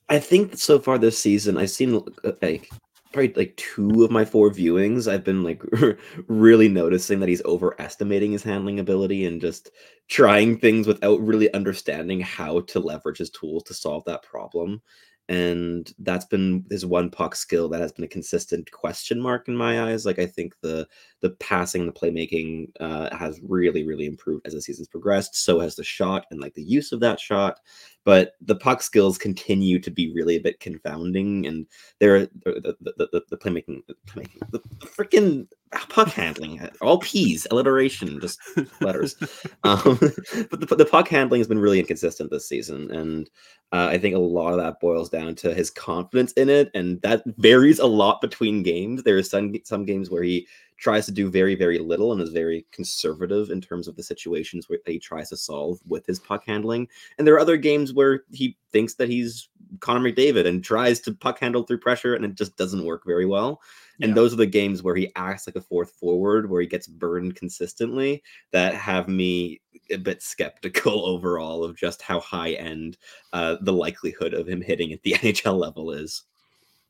I 0.09 0.19
think 0.19 0.57
so 0.57 0.79
far 0.79 0.97
this 0.97 1.17
season, 1.17 1.57
I've 1.57 1.69
seen 1.69 1.95
uh, 2.23 2.31
like 2.41 2.69
probably 3.11 3.33
like 3.33 3.55
two 3.57 4.03
of 4.03 4.11
my 4.11 4.25
four 4.25 4.49
viewings. 4.51 5.11
I've 5.11 5.23
been 5.23 5.43
like 5.43 5.61
really 6.27 6.69
noticing 6.69 7.19
that 7.19 7.29
he's 7.29 7.43
overestimating 7.43 8.31
his 8.31 8.43
handling 8.43 8.79
ability 8.79 9.25
and 9.25 9.41
just 9.41 9.71
trying 10.07 10.57
things 10.57 10.87
without 10.87 11.19
really 11.19 11.53
understanding 11.53 12.21
how 12.21 12.61
to 12.61 12.79
leverage 12.79 13.17
his 13.17 13.29
tools 13.29 13.63
to 13.63 13.73
solve 13.73 14.03
that 14.05 14.23
problem 14.23 14.81
and 15.29 15.93
that's 15.99 16.25
been 16.25 16.65
his 16.69 16.85
one 16.85 17.09
puck 17.09 17.35
skill 17.35 17.67
that 17.69 17.81
has 17.81 17.91
been 17.91 18.05
a 18.05 18.09
consistent 18.09 18.71
question 18.71 19.19
mark 19.19 19.47
in 19.47 19.55
my 19.55 19.89
eyes. 19.89 20.05
Like 20.05 20.19
I 20.19 20.25
think 20.25 20.53
the 20.61 20.87
the 21.21 21.31
passing, 21.31 21.85
the 21.85 21.91
playmaking 21.91 22.69
uh, 22.79 23.15
has 23.15 23.39
really 23.43 23.85
really 23.85 24.05
improved 24.05 24.47
as 24.47 24.53
the 24.53 24.61
season's 24.61 24.87
progressed. 24.87 25.35
So 25.35 25.59
has 25.59 25.75
the 25.75 25.83
shot 25.83 26.25
and 26.31 26.39
like 26.39 26.53
the 26.53 26.63
use 26.63 26.91
of 26.93 27.01
that 27.01 27.19
shot, 27.19 27.59
but 28.05 28.33
the 28.41 28.55
puck 28.55 28.81
skills 28.81 29.17
continue 29.17 29.79
to 29.79 29.91
be 29.91 30.13
really 30.13 30.37
a 30.37 30.41
bit 30.41 30.61
confounding. 30.61 31.45
And 31.45 31.67
there, 31.99 32.27
the 32.27 32.75
the, 32.79 33.09
the, 33.11 33.23
the 33.29 33.37
playmaking, 33.37 33.81
the, 33.87 33.95
playmaking, 34.07 34.49
the, 34.51 34.61
the 34.79 34.87
freaking 34.87 35.47
puck 35.97 36.09
handling, 36.09 36.61
all 36.79 36.99
P's, 36.99 37.47
alliteration, 37.49 38.19
just 38.19 38.39
letters. 38.81 39.15
um, 39.63 39.97
but 40.51 40.59
the, 40.59 40.75
the 40.77 40.85
puck 40.85 41.07
handling 41.07 41.39
has 41.39 41.47
been 41.47 41.57
really 41.57 41.79
inconsistent 41.79 42.29
this 42.29 42.47
season, 42.47 42.91
and 42.91 43.27
uh, 43.71 43.87
I 43.89 43.97
think 43.97 44.13
a 44.13 44.19
lot 44.19 44.51
of 44.51 44.59
that 44.59 44.79
boils 44.79 45.09
down 45.09 45.33
to 45.37 45.55
his 45.55 45.71
confidence 45.71 46.33
in 46.33 46.49
it, 46.49 46.69
and 46.75 47.01
that 47.01 47.23
varies 47.37 47.79
a 47.79 47.87
lot 47.87 48.21
between 48.21 48.61
games. 48.61 49.01
There 49.01 49.17
are 49.17 49.23
some 49.23 49.55
some 49.63 49.85
games 49.85 50.11
where 50.11 50.21
he 50.21 50.47
tries 50.77 51.07
to 51.07 51.11
do 51.11 51.31
very, 51.31 51.55
very 51.55 51.79
little 51.79 52.11
and 52.11 52.21
is 52.21 52.29
very 52.29 52.63
conservative 52.71 53.49
in 53.49 53.59
terms 53.59 53.87
of 53.87 53.95
the 53.95 54.03
situations 54.03 54.69
where 54.69 54.77
he 54.85 54.99
tries 54.99 55.29
to 55.29 55.35
solve 55.37 55.79
with 55.87 56.05
his 56.05 56.19
puck 56.19 56.43
handling. 56.45 56.87
And 57.17 57.25
there 57.25 57.33
are 57.33 57.39
other 57.39 57.57
games 57.57 57.93
where 57.93 58.25
he 58.31 58.55
thinks 58.71 58.93
that 58.95 59.09
he's 59.09 59.49
Connor 59.79 60.11
McDavid 60.11 60.45
and 60.45 60.63
tries 60.63 60.99
to 60.99 61.13
puck 61.13 61.39
handle 61.39 61.63
through 61.63 61.79
pressure 61.79 62.13
and 62.13 62.23
it 62.23 62.35
just 62.35 62.57
doesn't 62.57 62.85
work 62.85 63.01
very 63.07 63.25
well. 63.25 63.59
And 64.01 64.15
Yeah. 64.15 64.15
those 64.15 64.33
are 64.33 64.37
the 64.37 64.45
games 64.45 64.83
where 64.83 64.95
he 64.95 65.11
acts 65.15 65.47
like 65.47 65.55
a 65.55 65.61
fourth 65.61 65.91
forward, 65.91 66.49
where 66.49 66.61
he 66.61 66.67
gets 66.67 66.87
burned 66.87 67.35
consistently, 67.35 68.23
that 68.51 68.75
have 68.75 69.07
me 69.07 69.61
a 69.91 69.97
bit 69.97 70.21
skeptical 70.21 71.05
overall 71.07 71.63
of 71.63 71.75
just 71.75 72.01
how 72.01 72.19
high 72.19 72.51
end 72.53 72.97
uh, 73.33 73.57
the 73.61 73.73
likelihood 73.73 74.33
of 74.33 74.47
him 74.47 74.61
hitting 74.61 74.91
at 74.93 75.01
the 75.03 75.13
NHL 75.21 75.57
level 75.57 75.91
is. 75.91 76.23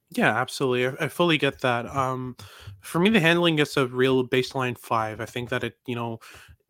Yeah, 0.10 0.36
absolutely. 0.38 0.88
I, 0.88 1.06
I 1.06 1.08
fully 1.10 1.38
get 1.38 1.62
that. 1.62 1.86
Um, 1.86 2.38
for 2.80 3.00
me, 3.00 3.10
the 3.10 3.20
handling 3.20 3.58
gets 3.58 3.76
a 3.76 3.88
real 3.88 4.26
baseline 4.28 4.78
five. 4.78 5.20
I 5.20 5.26
think 5.26 5.50
that 5.50 5.64
it, 5.66 5.78
you 5.86 5.96
know, 5.96 6.20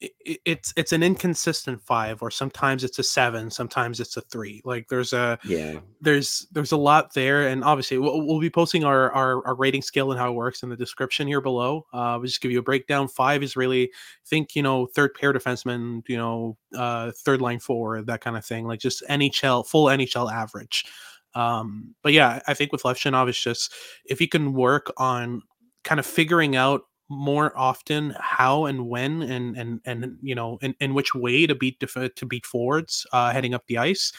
i 0.04 0.10
i- 0.28 0.38
it's 0.46 0.74
it's 0.78 0.92
an 0.92 1.02
inconsistent 1.04 1.82
five, 1.82 2.22
or 2.22 2.30
sometimes 2.30 2.84
it's 2.84 3.00
a 3.00 3.04
seven, 3.04 3.50
sometimes 3.50 4.00
it's 4.00 4.16
a 4.18 4.22
three. 4.22 4.62
Like 4.64 4.88
there's 4.90 5.12
a 5.14 5.40
Yeah. 5.44 5.80
there's 6.02 6.46
there's 6.52 6.72
a 6.72 6.78
lot 6.78 7.14
there, 7.14 7.48
and 7.48 7.64
obviously 7.64 7.98
we'll, 7.98 8.26
we'll 8.26 8.40
be 8.40 8.50
posting 8.50 8.84
our, 8.84 9.12
our 9.12 9.46
our 9.48 9.56
rating 9.56 9.82
scale 9.82 10.12
and 10.12 10.20
how 10.20 10.30
it 10.32 10.36
works 10.36 10.62
in 10.64 10.70
the 10.70 10.78
description 10.78 11.28
here 11.28 11.42
below. 11.42 11.86
Uh, 11.94 12.16
we'll 12.20 12.28
just 12.28 12.42
give 12.42 12.52
you 12.52 12.60
a 12.60 12.64
breakdown. 12.64 13.08
Five 13.08 13.42
is 13.44 13.56
really 13.56 13.92
think 14.28 14.56
you 14.56 14.62
know 14.62 14.86
third 14.86 15.14
pair 15.16 15.34
defenseman, 15.34 16.04
you 16.08 16.18
know, 16.18 16.58
uh, 16.76 17.12
third 17.26 17.42
line 17.42 17.60
forward, 17.60 18.06
that 18.08 18.22
kind 18.22 18.38
of 18.38 18.46
thing. 18.46 18.68
Like 18.68 18.80
just 18.80 19.04
NHL 19.10 19.66
full 19.68 19.86
NHL 19.88 20.32
average. 20.32 20.86
Um, 21.34 21.94
but 22.04 22.14
yeah, 22.14 22.42
I 22.48 22.54
think 22.54 22.72
with 22.72 22.84
Levshunov, 22.84 23.30
it's 23.30 23.42
just 23.42 23.74
if 24.06 24.20
he 24.20 24.28
can 24.28 24.54
work 24.54 24.92
on 24.98 25.42
kind 25.84 26.00
of 26.00 26.06
figuring 26.06 26.56
out 26.56 26.82
more 27.10 27.58
often 27.58 28.14
how 28.20 28.66
and 28.66 28.88
when 28.88 29.22
and 29.22 29.58
and 29.58 29.80
and 29.86 30.18
you 30.22 30.36
know 30.36 30.58
in, 30.62 30.76
in 30.80 30.94
which 30.94 31.16
way 31.16 31.48
to 31.48 31.56
beat 31.56 31.80
def- 31.80 32.16
to 32.16 32.26
beat 32.26 32.46
forwards 32.46 33.06
uh, 33.14 33.32
heading 33.32 33.54
up 33.54 33.66
the 33.68 33.78
ice, 33.78 34.12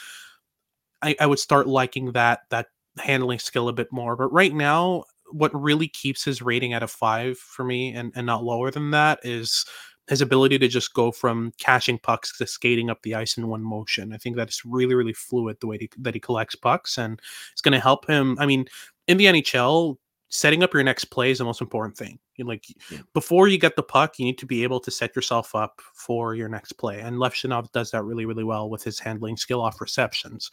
I, 1.03 1.15
I 1.21 1.27
would 1.27 1.39
start 1.39 1.67
liking 1.67 2.13
that 2.13 2.41
that 2.51 2.67
handling 2.99 3.39
skill 3.39 3.69
a 3.69 3.73
bit 3.73 3.89
more. 3.93 4.17
But 4.17 4.33
right 4.33 4.55
now, 4.55 5.05
what 5.31 5.59
really 5.59 5.89
keeps 5.89 6.25
his 6.25 6.43
rating 6.43 6.73
at 6.73 6.83
a 6.83 6.89
five 6.89 7.39
for 7.39 7.65
me 7.65 7.93
and, 7.93 8.13
and 8.15 8.27
not 8.27 8.45
lower 8.45 8.71
than 8.71 8.91
that 8.93 9.21
is 9.23 9.65
his 10.09 10.21
ability 10.23 10.59
to 10.59 10.69
just 10.69 10.95
go 10.95 11.13
from 11.13 11.53
catching 11.59 11.99
pucks 11.99 12.37
to 12.39 12.47
skating 12.47 12.89
up 12.89 13.03
the 13.03 13.15
ice 13.15 13.37
in 13.37 13.47
one 13.47 13.63
motion. 13.63 14.13
I 14.13 14.17
think 14.17 14.37
that's 14.37 14.65
really, 14.65 14.95
really 14.95 15.13
fluid 15.13 15.59
the 15.61 15.67
way 15.67 15.89
that 15.99 16.15
he 16.15 16.21
collects 16.21 16.55
pucks, 16.55 16.97
and 16.97 17.21
it's 17.53 17.61
going 17.61 17.73
to 17.73 17.81
help 17.81 18.09
him. 18.09 18.37
I 18.41 18.47
mean, 18.47 18.67
in 19.07 19.19
the 19.19 19.27
NHL, 19.27 19.97
setting 20.29 20.63
up 20.63 20.75
your 20.75 20.83
next 20.83 21.07
play 21.07 21.31
is 21.31 21.39
the 21.39 21.45
most 21.45 21.61
important 21.61 21.97
thing. 21.97 22.19
You 22.37 22.45
like 22.47 22.65
Yeah. 22.91 22.99
before 23.15 23.49
you 23.49 23.59
get 23.59 23.77
the 23.77 23.83
puck, 23.83 24.19
you 24.19 24.25
need 24.25 24.39
to 24.39 24.47
be 24.47 24.63
able 24.63 24.81
to 24.81 24.91
set 24.91 25.17
yourself 25.17 25.55
up 25.55 25.81
for 25.95 26.35
your 26.35 26.49
next 26.49 26.73
play, 26.75 27.01
and 27.01 27.17
Levshunov 27.17 27.73
does 27.73 27.91
that 27.93 28.05
really, 28.05 28.27
really 28.27 28.45
well 28.45 28.69
with 28.71 28.85
his 28.85 28.99
handling 28.99 29.37
skill 29.37 29.61
off 29.61 29.81
receptions. 29.81 30.51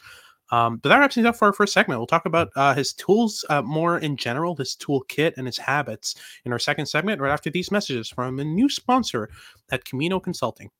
Um, 0.52 0.76
but 0.76 0.90
that 0.90 0.98
wraps 0.98 1.16
things 1.16 1.26
up 1.26 1.34
for 1.36 1.46
our 1.46 1.52
first 1.52 1.72
segment. 1.72 1.98
We'll 1.98 2.06
talk 2.06 2.24
about 2.26 2.50
uh, 2.54 2.72
his 2.72 2.92
tools 2.92 3.44
uh, 3.50 3.62
more 3.62 3.98
in 3.98 4.16
general, 4.16 4.54
his 4.54 4.76
toolkit, 4.76 5.32
and 5.36 5.46
his 5.46 5.58
habits 5.58 6.14
in 6.44 6.52
our 6.52 6.58
second 6.60 6.86
segment 6.86 7.20
right 7.20 7.32
after 7.32 7.50
these 7.50 7.72
messages 7.72 8.08
from 8.08 8.38
a 8.38 8.44
new 8.44 8.68
sponsor 8.68 9.28
at 9.72 9.84
Camino 9.84 10.20
Consulting. 10.20 10.70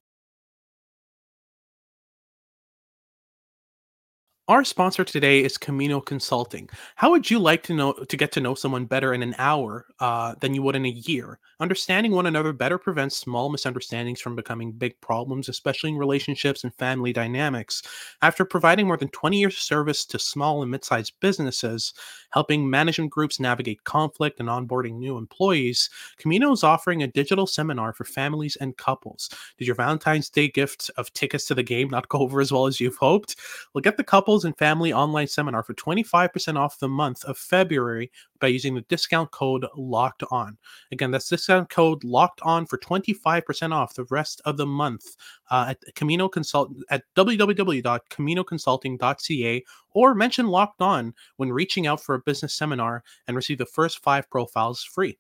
Our 4.49 4.62
sponsor 4.62 5.03
today 5.03 5.43
is 5.43 5.59
Camino 5.59 6.00
Consulting. 6.00 6.71
How 6.95 7.11
would 7.11 7.29
you 7.29 7.41
like 7.41 7.65
to 7.65 7.75
know 7.75 7.95
to 7.95 8.17
get 8.17 8.31
to 8.31 8.41
know 8.41 8.55
someone 8.55 8.85
better 8.85 9.12
in 9.12 9.25
an 9.25 9.35
hour 9.38 9.87
uh, 9.99 10.37
than 10.38 10.55
you 10.55 10.62
would 10.62 10.76
in 10.76 10.87
a 10.87 10.91
year? 10.91 11.41
Understanding 11.59 12.12
one 12.12 12.26
another 12.26 12.53
better 12.53 12.79
prevents 12.79 13.17
small 13.17 13.49
misunderstandings 13.49 14.21
from 14.21 14.37
becoming 14.37 14.71
big 14.71 15.00
problems, 15.00 15.49
especially 15.49 15.91
in 15.91 15.97
relationships 15.97 16.62
and 16.62 16.73
family 16.76 17.12
dynamics. 17.12 17.83
After 18.23 18.45
providing 18.45 18.87
more 18.87 18.97
than 18.97 19.09
20 19.09 19.37
years 19.37 19.55
of 19.55 19.61
service 19.62 20.05
to 20.05 20.19
small 20.21 20.62
and 20.62 20.71
mid-sized 20.71 21.15
businesses, 21.19 21.93
helping 22.31 22.71
management 22.71 23.11
groups 23.11 23.41
navigate 23.41 23.83
conflict 23.83 24.38
and 24.38 24.49
onboarding 24.49 24.95
new 24.95 25.17
employees, 25.17 25.91
Camino 26.19 26.53
is 26.53 26.62
offering 26.62 27.03
a 27.03 27.09
digital 27.09 27.49
seminar 27.49 27.93
for 27.93 28.05
families 28.05 28.55
and 28.61 28.76
couples. 28.76 29.29
Did 29.59 29.67
your 29.67 29.75
Valentine's 29.76 30.31
Day 30.31 30.47
gift 30.47 30.88
of 30.97 31.12
tickets 31.15 31.47
to 31.47 31.55
the 31.57 31.65
game 31.65 31.91
not 31.91 32.09
go 32.09 32.21
over 32.21 32.41
as 32.41 32.53
well 32.53 32.67
as 32.67 32.79
you've 32.79 32.97
hoped? 32.97 33.35
Well, 33.75 33.83
get 33.83 33.97
the 33.97 34.05
couples 34.37 34.45
and 34.45 34.59
family 34.59 34.93
online 34.93 35.26
seminar 35.26 35.62
for 35.62 35.73
25% 35.73 36.59
off 36.59 36.78
the 36.78 36.88
month 36.88 37.25
of 37.25 37.38
February 37.38 38.12
by 38.38 38.49
using 38.49 38.75
the 38.75 38.83
discount 38.83 39.31
code 39.31 39.64
locked 39.75 40.23
on. 40.31 40.59
Again, 40.93 41.11
that's 41.11 41.31
discount 41.31 41.71
code 41.71 42.05
locked 42.05 42.43
on 42.43 42.66
for 42.66 42.76
25% 42.76 43.73
off 43.73 43.95
the 43.95 44.05
rest 44.11 44.43
of 44.45 44.59
the 44.59 44.66
month 44.66 45.16
uh, 45.50 45.69
at 45.71 45.78
Camino 45.95 46.28
Consult 46.28 46.71
at 46.90 47.05
www.caminoconsulting.ca 47.16 49.64
or 49.95 50.14
mention 50.14 50.49
locked 50.49 50.83
on 50.83 51.14
when 51.38 51.50
reaching 51.50 51.87
out 51.87 52.02
for 52.02 52.14
a 52.14 52.21
business 52.21 52.52
seminar 52.52 53.02
and 53.26 53.37
receive 53.37 53.57
the 53.57 53.64
first 53.64 54.02
five 54.02 54.28
profiles 54.28 54.85
free. 54.85 55.16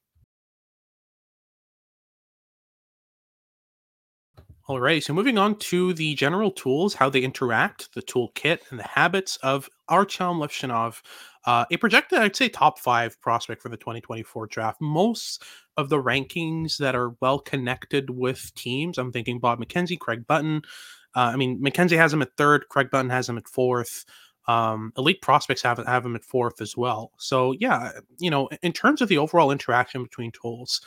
Alrighty, 4.68 5.00
so 5.00 5.12
moving 5.14 5.38
on 5.38 5.56
to 5.60 5.92
the 5.92 6.16
general 6.16 6.50
tools, 6.50 6.94
how 6.94 7.08
they 7.08 7.20
interact, 7.20 7.94
the 7.94 8.02
toolkit, 8.02 8.58
and 8.70 8.80
the 8.80 8.86
habits 8.86 9.36
of 9.36 9.70
Artyom 9.88 10.40
Levshunov, 10.44 11.02
uh, 11.44 11.66
a 11.70 11.76
projected, 11.76 12.18
I'd 12.18 12.34
say, 12.34 12.48
top 12.48 12.80
five 12.80 13.20
prospect 13.20 13.62
for 13.62 13.68
the 13.68 13.76
2024 13.76 14.48
draft. 14.48 14.80
Most 14.80 15.44
of 15.76 15.88
the 15.88 16.02
rankings 16.02 16.78
that 16.78 16.96
are 16.96 17.14
well 17.20 17.38
connected 17.38 18.10
with 18.10 18.52
teams, 18.56 18.98
I'm 18.98 19.12
thinking 19.12 19.38
Bob 19.38 19.60
McKenzie, 19.60 20.00
Craig 20.00 20.26
Button. 20.26 20.62
Uh, 21.14 21.30
I 21.32 21.36
mean, 21.36 21.62
McKenzie 21.62 21.96
has 21.96 22.12
him 22.12 22.22
at 22.22 22.36
third, 22.36 22.68
Craig 22.68 22.90
Button 22.90 23.10
has 23.10 23.28
him 23.28 23.38
at 23.38 23.46
fourth. 23.46 24.04
Um, 24.48 24.92
elite 24.98 25.22
prospects 25.22 25.62
have 25.62 25.78
have 25.86 26.04
him 26.04 26.16
at 26.16 26.24
fourth 26.24 26.60
as 26.60 26.76
well. 26.76 27.12
So 27.18 27.52
yeah, 27.52 27.92
you 28.18 28.30
know, 28.30 28.48
in 28.62 28.72
terms 28.72 29.00
of 29.00 29.08
the 29.08 29.18
overall 29.18 29.52
interaction 29.52 30.02
between 30.02 30.32
tools, 30.32 30.80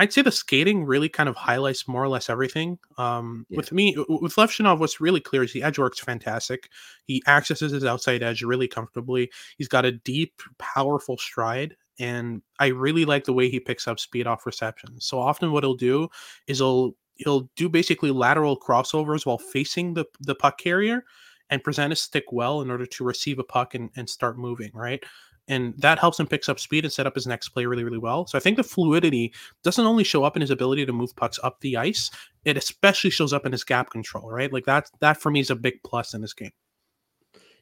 I'd 0.00 0.14
say 0.14 0.22
the 0.22 0.32
skating 0.32 0.86
really 0.86 1.10
kind 1.10 1.28
of 1.28 1.36
highlights 1.36 1.86
more 1.86 2.02
or 2.02 2.08
less 2.08 2.30
everything. 2.30 2.78
Um, 2.96 3.44
Yeah. 3.50 3.58
With 3.58 3.70
me, 3.70 3.94
with 4.08 4.34
Levshunov, 4.34 4.78
what's 4.78 4.98
really 4.98 5.20
clear 5.20 5.42
is 5.42 5.52
the 5.52 5.62
edge 5.62 5.78
work's 5.78 6.00
fantastic. 6.00 6.70
He 7.04 7.22
accesses 7.26 7.72
his 7.72 7.84
outside 7.84 8.22
edge 8.22 8.42
really 8.42 8.66
comfortably. 8.66 9.30
He's 9.58 9.68
got 9.68 9.84
a 9.84 9.92
deep, 9.92 10.40
powerful 10.58 11.18
stride, 11.18 11.76
and 11.98 12.40
I 12.58 12.68
really 12.68 13.04
like 13.04 13.24
the 13.24 13.34
way 13.34 13.50
he 13.50 13.60
picks 13.60 13.86
up 13.86 14.00
speed 14.00 14.26
off 14.26 14.46
reception. 14.46 14.98
So 15.02 15.18
often, 15.20 15.52
what 15.52 15.64
he'll 15.64 15.74
do 15.74 16.08
is 16.46 16.58
he'll 16.58 16.96
he'll 17.16 17.50
do 17.54 17.68
basically 17.68 18.10
lateral 18.10 18.58
crossovers 18.58 19.26
while 19.26 19.36
facing 19.36 19.92
the 19.92 20.06
the 20.20 20.34
puck 20.34 20.56
carrier 20.56 21.04
and 21.50 21.62
present 21.62 21.90
his 21.90 22.00
stick 22.00 22.32
well 22.32 22.62
in 22.62 22.70
order 22.70 22.86
to 22.86 23.04
receive 23.04 23.38
a 23.38 23.44
puck 23.44 23.74
and, 23.74 23.90
and 23.96 24.08
start 24.08 24.38
moving 24.38 24.70
right 24.72 25.04
and 25.50 25.74
that 25.78 25.98
helps 25.98 26.18
him 26.18 26.26
picks 26.26 26.48
up 26.48 26.58
speed 26.58 26.84
and 26.84 26.92
set 26.92 27.06
up 27.06 27.14
his 27.14 27.26
next 27.26 27.50
play 27.50 27.66
really 27.66 27.84
really 27.84 27.98
well. 27.98 28.26
So 28.26 28.38
i 28.38 28.40
think 28.40 28.56
the 28.56 28.62
fluidity 28.62 29.32
doesn't 29.62 29.84
only 29.84 30.04
show 30.04 30.24
up 30.24 30.36
in 30.36 30.40
his 30.40 30.50
ability 30.50 30.86
to 30.86 30.92
move 30.92 31.14
pucks 31.16 31.38
up 31.42 31.60
the 31.60 31.76
ice 31.76 32.10
it 32.44 32.56
especially 32.56 33.10
shows 33.10 33.32
up 33.34 33.44
in 33.44 33.52
his 33.52 33.64
gap 33.64 33.90
control 33.90 34.30
right? 34.30 34.52
Like 34.52 34.64
that 34.64 34.90
that 35.00 35.20
for 35.20 35.30
me 35.30 35.40
is 35.40 35.50
a 35.50 35.56
big 35.56 35.82
plus 35.84 36.14
in 36.14 36.22
this 36.22 36.32
game 36.32 36.52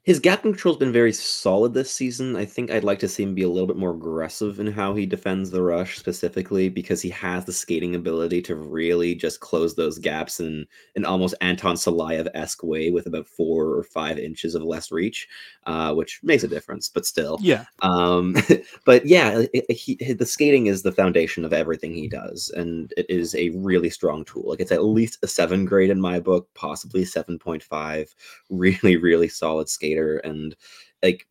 His 0.05 0.21
gap 0.21 0.41
control's 0.41 0.79
been 0.79 0.93
very 0.93 1.13
solid 1.13 1.75
this 1.75 1.93
season. 1.93 2.35
I 2.35 2.47
think 2.47 2.71
I'd 2.71 2.83
like 2.85 2.99
to 3.01 3.09
see 3.09 3.23
him 3.25 3.35
be 3.35 3.43
a 3.43 3.49
little 3.49 3.67
bit 3.67 3.77
more 3.77 3.91
aggressive 3.91 4.59
in 4.59 4.67
how 4.67 4.95
he 4.95 5.05
defends 5.05 5.51
the 5.51 5.61
rush 5.61 5.99
specifically 5.99 6.71
because 6.71 7.03
he 7.03 7.11
has 7.11 7.45
the 7.45 7.53
skating 7.53 7.95
ability 7.95 8.41
to 8.43 8.57
really 8.57 9.15
just 9.15 9.41
close 9.41 9.75
those 9.75 9.99
gaps 9.99 10.41
in 10.41 10.65
an 10.97 11.05
almost 11.05 11.35
Anton 11.43 11.75
Silayev-esque 11.77 12.63
way 12.63 12.91
with 12.91 13.07
about 13.07 13.29
four 13.29 13.67
or 13.75 13.83
five 13.83 14.19
inches 14.19 14.55
of 14.55 14.63
less 14.63 14.91
reach, 14.91 15.29
uh, 15.67 15.93
which 15.95 16.21
makes 16.23 16.43
a 16.43 16.49
difference, 16.49 16.89
but 16.89 17.05
still. 17.05 17.39
yeah 17.43 17.67
Um, 17.83 18.35
but 18.87 19.05
yeah, 19.05 19.41
it, 19.41 19.51
it- 19.53 19.75
he, 19.77 19.97
the 20.15 20.25
skating 20.25 20.67
is 20.69 20.83
the 20.83 20.93
foundation 20.93 21.45
of 21.45 21.53
everything 21.53 21.93
he 21.93 22.09
does, 22.09 22.51
and 22.57 22.95
it 22.97 23.05
is 23.11 23.35
a 23.35 23.51
really 23.51 23.91
strong 23.91 24.25
tool. 24.25 24.45
Like 24.47 24.61
it's 24.61 24.73
at 24.73 24.85
least 24.85 25.19
a 25.23 25.27
seven 25.29 25.67
grade 25.67 25.91
in 25.91 26.01
my 26.01 26.19
book, 26.19 26.49
possibly 26.55 27.05
seven 27.05 27.39
point 27.39 27.63
five. 27.63 28.15
Really, 28.51 28.97
really 28.97 29.29
solid 29.29 29.69
and 30.25 30.55
like 31.03 31.27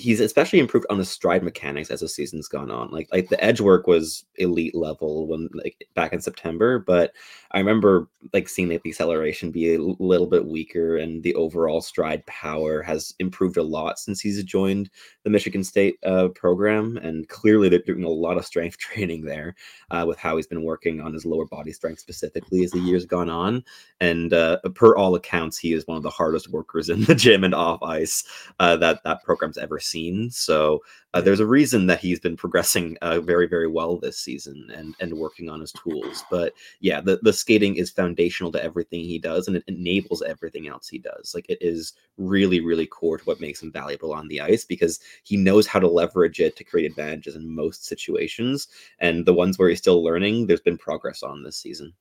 he's 0.00 0.20
especially 0.20 0.58
improved 0.58 0.86
on 0.88 0.98
his 0.98 1.10
stride 1.10 1.42
mechanics 1.42 1.90
as 1.90 2.00
the 2.00 2.08
season's 2.08 2.48
gone 2.48 2.70
on. 2.70 2.90
Like 2.90 3.08
like 3.12 3.28
the 3.28 3.42
edge 3.44 3.60
work 3.60 3.86
was 3.86 4.24
elite 4.36 4.74
level 4.74 5.26
when 5.26 5.48
like 5.52 5.86
back 5.94 6.12
in 6.12 6.20
September, 6.20 6.78
but 6.78 7.12
I 7.52 7.58
remember 7.58 8.08
like 8.32 8.48
seeing 8.48 8.68
like, 8.68 8.82
the 8.82 8.90
acceleration 8.90 9.50
be 9.50 9.74
a 9.74 9.78
l- 9.78 9.96
little 9.98 10.26
bit 10.26 10.46
weaker, 10.46 10.96
and 10.96 11.22
the 11.22 11.34
overall 11.34 11.80
stride 11.80 12.24
power 12.26 12.80
has 12.82 13.14
improved 13.18 13.56
a 13.56 13.62
lot 13.62 13.98
since 13.98 14.20
he's 14.20 14.42
joined 14.44 14.88
the 15.24 15.30
Michigan 15.30 15.64
State 15.64 15.98
uh, 16.04 16.28
program, 16.28 16.96
and 16.98 17.28
clearly 17.28 17.68
they're 17.68 17.80
doing 17.80 18.04
a 18.04 18.08
lot 18.08 18.38
of 18.38 18.46
strength 18.46 18.78
training 18.78 19.24
there 19.24 19.54
uh, 19.90 20.04
with 20.06 20.18
how 20.18 20.36
he's 20.36 20.46
been 20.46 20.62
working 20.62 21.00
on 21.00 21.12
his 21.12 21.26
lower 21.26 21.46
body 21.46 21.72
strength 21.72 22.00
specifically 22.00 22.64
as 22.64 22.70
the 22.70 22.78
years 22.78 23.04
gone 23.04 23.28
on. 23.30 23.62
And 24.00 24.32
uh, 24.32 24.58
per 24.74 24.96
all 24.96 25.14
accounts, 25.14 25.58
he 25.58 25.72
is 25.72 25.86
one 25.86 25.96
of 25.96 26.02
the 26.02 26.10
hardest 26.10 26.50
workers 26.50 26.88
in 26.88 27.04
the 27.04 27.14
gym 27.14 27.44
and 27.44 27.54
off 27.54 27.82
ice 27.82 28.24
uh, 28.60 28.76
that 28.76 29.02
that 29.04 29.22
program's 29.24 29.58
ever 29.58 29.78
seen. 29.78 29.89
So 30.30 30.82
uh, 31.12 31.20
there's 31.20 31.40
a 31.40 31.46
reason 31.46 31.86
that 31.86 32.00
he's 32.00 32.20
been 32.20 32.36
progressing 32.36 32.96
uh, 33.02 33.20
very, 33.20 33.48
very 33.48 33.66
well 33.66 33.96
this 33.96 34.18
season 34.18 34.70
and 34.74 34.94
and 35.00 35.14
working 35.14 35.48
on 35.48 35.60
his 35.60 35.72
tools. 35.72 36.24
But 36.30 36.52
yeah, 36.80 37.00
the 37.00 37.18
the 37.22 37.32
skating 37.32 37.76
is 37.76 37.90
foundational 37.90 38.52
to 38.52 38.62
everything 38.62 39.00
he 39.00 39.18
does, 39.18 39.48
and 39.48 39.56
it 39.56 39.64
enables 39.66 40.22
everything 40.22 40.68
else 40.68 40.88
he 40.88 40.98
does. 40.98 41.32
Like 41.34 41.46
it 41.48 41.58
is 41.60 41.94
really, 42.16 42.60
really 42.60 42.86
core 42.86 43.18
to 43.18 43.24
what 43.24 43.40
makes 43.40 43.62
him 43.62 43.72
valuable 43.72 44.12
on 44.12 44.28
the 44.28 44.40
ice 44.40 44.64
because 44.64 45.00
he 45.24 45.36
knows 45.36 45.66
how 45.66 45.80
to 45.80 45.88
leverage 45.88 46.40
it 46.40 46.56
to 46.56 46.64
create 46.64 46.90
advantages 46.90 47.36
in 47.36 47.54
most 47.54 47.86
situations. 47.86 48.68
And 49.00 49.26
the 49.26 49.34
ones 49.34 49.58
where 49.58 49.68
he's 49.68 49.78
still 49.78 50.04
learning, 50.04 50.46
there's 50.46 50.60
been 50.60 50.78
progress 50.78 51.22
on 51.22 51.42
this 51.42 51.56
season. 51.56 51.92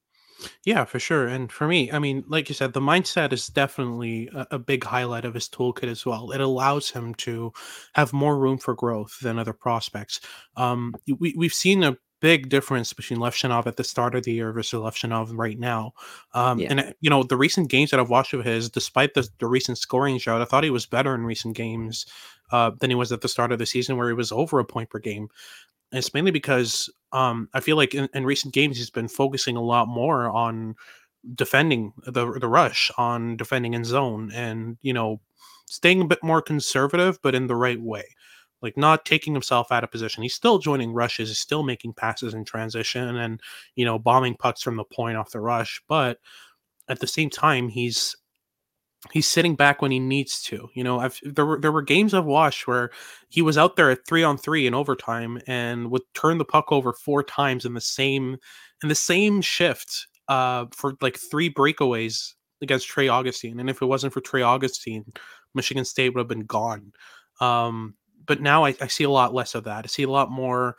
Yeah, 0.65 0.85
for 0.85 0.99
sure. 0.99 1.27
And 1.27 1.51
for 1.51 1.67
me, 1.67 1.91
I 1.91 1.99
mean, 1.99 2.23
like 2.27 2.49
you 2.49 2.55
said, 2.55 2.73
the 2.73 2.79
mindset 2.79 3.33
is 3.33 3.47
definitely 3.47 4.29
a, 4.33 4.47
a 4.51 4.59
big 4.59 4.83
highlight 4.83 5.25
of 5.25 5.33
his 5.33 5.49
toolkit 5.49 5.89
as 5.89 6.05
well. 6.05 6.31
It 6.31 6.41
allows 6.41 6.89
him 6.89 7.13
to 7.15 7.51
have 7.93 8.13
more 8.13 8.37
room 8.37 8.57
for 8.57 8.73
growth 8.73 9.19
than 9.21 9.37
other 9.37 9.53
prospects. 9.53 10.21
Um, 10.55 10.95
we, 11.19 11.33
we've 11.37 11.53
seen 11.53 11.83
a 11.83 11.97
big 12.21 12.49
difference 12.49 12.91
between 12.93 13.19
Levshunov 13.19 13.65
at 13.65 13.77
the 13.77 13.83
start 13.83 14.13
of 14.15 14.23
the 14.23 14.33
year 14.33 14.51
versus 14.51 14.79
Levshunov 14.79 15.37
right 15.37 15.57
now. 15.57 15.93
Um, 16.33 16.59
Yeah. 16.59 16.67
and 16.71 16.93
you 17.01 17.09
know, 17.09 17.23
the 17.23 17.37
recent 17.37 17.69
games 17.69 17.91
that 17.91 17.99
I've 17.99 18.09
watched 18.09 18.33
of 18.33 18.43
his, 18.45 18.69
despite 18.69 19.13
the, 19.13 19.27
the 19.39 19.47
recent 19.47 19.77
scoring 19.77 20.17
drought, 20.17 20.41
I 20.41 20.45
thought 20.45 20.63
he 20.63 20.69
was 20.69 20.85
better 20.85 21.15
in 21.15 21.25
recent 21.25 21.55
games 21.55 22.05
uh, 22.51 22.71
than 22.79 22.89
he 22.89 22.95
was 22.95 23.11
at 23.11 23.21
the 23.21 23.27
start 23.27 23.51
of 23.51 23.59
the 23.59 23.65
season, 23.65 23.95
where 23.95 24.07
he 24.07 24.13
was 24.13 24.31
over 24.31 24.59
a 24.59 24.65
point 24.65 24.89
per 24.89 24.99
game. 24.99 25.29
And 25.91 25.99
it's 25.99 26.13
mainly 26.13 26.31
because 26.31 26.89
um, 27.11 27.49
I 27.53 27.59
feel 27.59 27.77
like 27.77 27.93
in, 27.95 28.09
in 28.13 28.25
recent 28.25 28.53
games 28.53 28.77
he's 28.77 28.89
been 28.89 29.07
focusing 29.07 29.57
a 29.57 29.61
lot 29.61 29.87
more 29.87 30.29
on 30.29 30.75
defending 31.35 31.93
the 32.05 32.39
the 32.39 32.47
rush, 32.47 32.91
on 32.97 33.37
defending 33.37 33.73
in 33.73 33.83
zone, 33.83 34.31
and 34.33 34.77
you 34.81 34.93
know, 34.93 35.19
staying 35.65 36.01
a 36.01 36.05
bit 36.05 36.23
more 36.23 36.41
conservative, 36.41 37.19
but 37.21 37.35
in 37.35 37.47
the 37.47 37.55
right 37.55 37.81
way 37.81 38.05
like 38.61 38.77
not 38.77 39.05
taking 39.05 39.33
himself 39.33 39.71
out 39.71 39.83
of 39.83 39.91
position. 39.91 40.23
He's 40.23 40.33
still 40.33 40.59
joining 40.59 40.93
rushes, 40.93 41.29
he's 41.29 41.39
still 41.39 41.63
making 41.63 41.93
passes 41.93 42.33
in 42.33 42.45
transition 42.45 43.17
and 43.17 43.41
you 43.75 43.85
know 43.85 43.99
bombing 43.99 44.35
pucks 44.35 44.61
from 44.61 44.75
the 44.75 44.83
point 44.83 45.17
off 45.17 45.31
the 45.31 45.39
rush, 45.39 45.81
but 45.87 46.19
at 46.87 46.99
the 46.99 47.07
same 47.07 47.29
time 47.29 47.69
he's 47.69 48.15
he's 49.11 49.27
sitting 49.27 49.55
back 49.55 49.81
when 49.81 49.91
he 49.91 49.99
needs 49.99 50.41
to. 50.43 50.69
You 50.75 50.83
know, 50.83 50.99
I've 50.99 51.19
there 51.23 51.45
were 51.45 51.59
there 51.59 51.71
were 51.71 51.81
games 51.81 52.13
I've 52.13 52.25
watched 52.25 52.67
where 52.67 52.91
he 53.29 53.41
was 53.41 53.57
out 53.57 53.75
there 53.75 53.89
at 53.91 54.05
3 54.07 54.23
on 54.23 54.37
3 54.37 54.67
in 54.67 54.73
overtime 54.73 55.39
and 55.47 55.89
would 55.91 56.01
turn 56.13 56.37
the 56.37 56.45
puck 56.45 56.71
over 56.71 56.93
four 56.93 57.23
times 57.23 57.65
in 57.65 57.73
the 57.73 57.81
same 57.81 58.37
in 58.83 58.89
the 58.89 58.95
same 58.95 59.41
shift 59.41 60.07
uh 60.27 60.65
for 60.73 60.93
like 61.01 61.17
three 61.31 61.51
breakaways 61.51 62.33
against 62.61 62.87
Trey 62.87 63.07
Augustine. 63.07 63.59
And 63.59 63.69
if 63.69 63.81
it 63.81 63.85
wasn't 63.85 64.13
for 64.13 64.21
Trey 64.21 64.41
Augustine, 64.41 65.05
Michigan 65.55 65.85
State 65.85 66.09
would 66.13 66.19
have 66.19 66.27
been 66.27 66.45
gone. 66.45 66.91
Um 67.41 67.95
but 68.25 68.41
now 68.41 68.63
I, 68.63 68.75
I 68.79 68.87
see 68.87 69.05
a 69.05 69.09
lot 69.09 69.33
less 69.33 69.55
of 69.55 69.63
that. 69.63 69.85
I 69.85 69.87
see 69.87 70.03
a 70.03 70.09
lot 70.09 70.29
more 70.29 70.75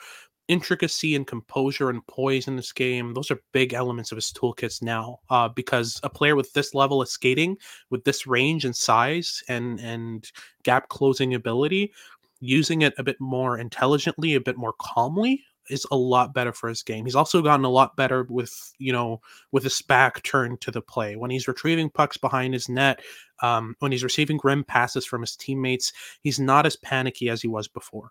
intricacy 0.51 1.15
and 1.15 1.29
composure 1.29 1.91
and 1.91 2.05
poise 2.09 2.49
in 2.49 2.57
this 2.57 2.73
game. 2.73 3.15
Those 3.15 3.31
are 3.31 3.41
big 3.53 3.73
elements 3.73 4.11
of 4.11 4.17
his 4.17 4.33
toolkits 4.33 4.83
now. 4.83 5.21
Uh, 5.31 5.49
because 5.49 6.01
a 6.03 6.11
player 6.11 6.35
with 6.35 6.53
this 6.53 6.75
level 6.75 7.01
of 7.01 7.09
skating, 7.09 7.57
with 7.89 8.03
this 8.03 8.27
range 8.27 8.65
and 8.65 8.75
size 8.75 9.43
and 9.49 9.79
and 9.81 10.31
gap 10.65 10.89
closing 10.89 11.35
ability, 11.35 11.93
using 12.41 12.83
it 12.83 12.95
a 12.99 13.05
bit 13.05 13.21
more 13.21 13.59
intelligently, 13.59 14.35
a 14.35 14.41
bit 14.41 14.57
more 14.57 14.75
calmly 14.81 15.45
is 15.69 15.87
a 15.93 15.97
lot 15.97 16.35
better 16.35 16.53
for 16.53 16.69
his 16.69 16.83
game. 16.83 17.05
He's 17.05 17.15
also 17.15 17.43
gotten 17.43 17.65
a 17.65 17.71
lot 17.71 17.95
better 17.95 18.27
with, 18.29 18.73
you 18.79 18.93
know, 18.93 19.21
with 19.53 19.63
his 19.63 19.81
back 19.83 20.21
turned 20.25 20.61
to 20.63 20.73
the 20.73 20.83
play. 20.83 21.15
When 21.15 21.31
he's 21.31 21.47
retrieving 21.47 21.91
pucks 21.91 22.17
behind 22.17 22.55
his 22.55 22.69
net, 22.69 23.03
um, 23.41 23.77
when 23.79 23.93
he's 23.93 24.03
receiving 24.03 24.41
rim 24.43 24.65
passes 24.65 25.07
from 25.07 25.21
his 25.21 25.37
teammates, 25.37 25.93
he's 26.23 26.41
not 26.41 26.67
as 26.67 26.75
panicky 26.75 27.29
as 27.29 27.41
he 27.41 27.47
was 27.47 27.69
before. 27.69 28.11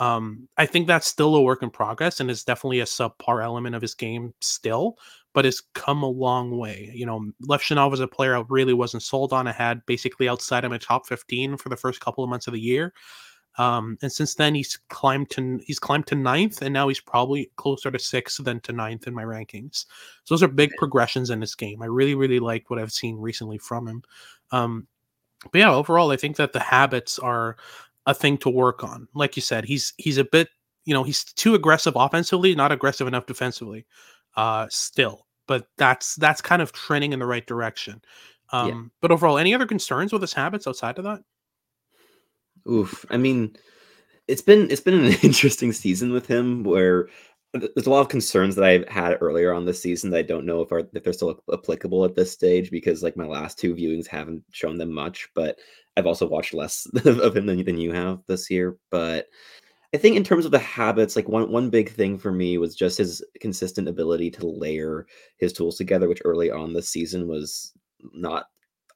Um, 0.00 0.48
I 0.56 0.66
think 0.66 0.86
that's 0.86 1.08
still 1.08 1.34
a 1.34 1.42
work 1.42 1.62
in 1.62 1.70
progress 1.70 2.20
and 2.20 2.30
is 2.30 2.44
definitely 2.44 2.80
a 2.80 2.84
subpar 2.84 3.42
element 3.42 3.74
of 3.74 3.82
his 3.82 3.94
game 3.94 4.32
still, 4.40 4.96
but 5.34 5.44
has 5.44 5.62
come 5.74 6.02
a 6.02 6.08
long 6.08 6.56
way. 6.56 6.90
You 6.94 7.06
know, 7.06 7.32
Levshunov 7.42 7.90
was 7.90 8.00
a 8.00 8.06
player 8.06 8.36
I 8.36 8.44
really 8.48 8.74
wasn't 8.74 9.02
sold 9.02 9.32
on. 9.32 9.48
I 9.48 9.52
had 9.52 9.84
basically 9.86 10.28
outside 10.28 10.64
of 10.64 10.70
my 10.70 10.78
top 10.78 11.06
15 11.06 11.56
for 11.56 11.68
the 11.68 11.76
first 11.76 12.00
couple 12.00 12.22
of 12.22 12.30
months 12.30 12.46
of 12.46 12.52
the 12.52 12.60
year. 12.60 12.92
Um, 13.58 13.98
and 14.02 14.12
since 14.12 14.36
then 14.36 14.54
he's 14.54 14.78
climbed 14.88 15.30
to 15.30 15.58
he's 15.64 15.80
climbed 15.80 16.06
to 16.08 16.14
ninth, 16.14 16.62
and 16.62 16.72
now 16.72 16.86
he's 16.86 17.00
probably 17.00 17.50
closer 17.56 17.90
to 17.90 17.98
sixth 17.98 18.42
than 18.44 18.60
to 18.60 18.72
ninth 18.72 19.08
in 19.08 19.14
my 19.14 19.24
rankings. 19.24 19.84
So 20.24 20.34
those 20.34 20.44
are 20.44 20.48
big 20.48 20.70
progressions 20.78 21.30
in 21.30 21.40
this 21.40 21.56
game. 21.56 21.82
I 21.82 21.86
really, 21.86 22.14
really 22.14 22.38
like 22.38 22.70
what 22.70 22.78
I've 22.78 22.92
seen 22.92 23.18
recently 23.18 23.58
from 23.58 23.88
him. 23.88 24.02
Um, 24.52 24.86
but 25.52 25.58
yeah, 25.58 25.72
overall, 25.72 26.12
I 26.12 26.16
think 26.16 26.36
that 26.36 26.52
the 26.52 26.60
habits 26.60 27.18
are 27.18 27.56
a 28.08 28.14
thing 28.14 28.38
to 28.38 28.48
work 28.48 28.82
on. 28.82 29.06
Like 29.14 29.36
you 29.36 29.42
said, 29.42 29.66
he's 29.66 29.92
he's 29.98 30.16
a 30.16 30.24
bit, 30.24 30.48
you 30.86 30.94
know, 30.94 31.04
he's 31.04 31.22
too 31.24 31.54
aggressive 31.54 31.92
offensively, 31.94 32.54
not 32.54 32.72
aggressive 32.72 33.06
enough 33.06 33.26
defensively. 33.26 33.86
Uh, 34.34 34.66
still, 34.70 35.26
but 35.46 35.66
that's 35.76 36.16
that's 36.16 36.40
kind 36.40 36.62
of 36.62 36.72
trending 36.72 37.12
in 37.12 37.18
the 37.18 37.26
right 37.26 37.46
direction. 37.46 38.00
Yeah. 38.52 38.60
Um, 38.60 38.92
but 39.02 39.12
overall, 39.12 39.36
any 39.36 39.54
other 39.54 39.66
concerns 39.66 40.12
with 40.12 40.22
his 40.22 40.32
habits 40.32 40.66
outside 40.66 40.98
of 40.98 41.04
that? 41.04 41.20
Oof. 42.68 43.04
I 43.10 43.18
mean, 43.18 43.54
it's 44.26 44.42
been 44.42 44.70
it's 44.70 44.80
been 44.80 45.04
an 45.04 45.12
interesting 45.22 45.72
season 45.72 46.10
with 46.10 46.26
him 46.26 46.64
where 46.64 47.08
there's 47.54 47.86
a 47.86 47.90
lot 47.90 48.00
of 48.00 48.08
concerns 48.08 48.54
that 48.56 48.64
I've 48.64 48.88
had 48.88 49.18
earlier 49.20 49.54
on 49.54 49.64
this 49.64 49.80
season 49.80 50.10
that 50.10 50.18
I 50.18 50.22
don't 50.22 50.44
know 50.44 50.60
if 50.60 50.70
are 50.70 50.88
if 50.92 51.02
they're 51.02 51.12
still 51.12 51.42
applicable 51.52 52.04
at 52.04 52.14
this 52.14 52.30
stage 52.30 52.70
because 52.70 53.02
like 53.02 53.16
my 53.16 53.26
last 53.26 53.58
two 53.58 53.74
viewings 53.74 54.06
haven't 54.06 54.42
shown 54.50 54.76
them 54.76 54.92
much, 54.92 55.28
but 55.34 55.58
I've 55.96 56.06
also 56.06 56.28
watched 56.28 56.54
less 56.54 56.86
of 57.04 57.36
him 57.36 57.46
than, 57.46 57.64
than 57.64 57.78
you 57.78 57.92
have 57.92 58.20
this 58.26 58.50
year. 58.50 58.76
But 58.90 59.26
I 59.94 59.96
think 59.96 60.16
in 60.16 60.24
terms 60.24 60.44
of 60.44 60.50
the 60.50 60.58
habits, 60.58 61.16
like 61.16 61.28
one 61.28 61.50
one 61.50 61.70
big 61.70 61.90
thing 61.90 62.18
for 62.18 62.32
me 62.32 62.58
was 62.58 62.76
just 62.76 62.98
his 62.98 63.24
consistent 63.40 63.88
ability 63.88 64.30
to 64.32 64.46
layer 64.46 65.06
his 65.38 65.54
tools 65.54 65.76
together, 65.76 66.08
which 66.08 66.22
early 66.24 66.50
on 66.50 66.74
this 66.74 66.90
season 66.90 67.28
was 67.28 67.72
not 68.12 68.46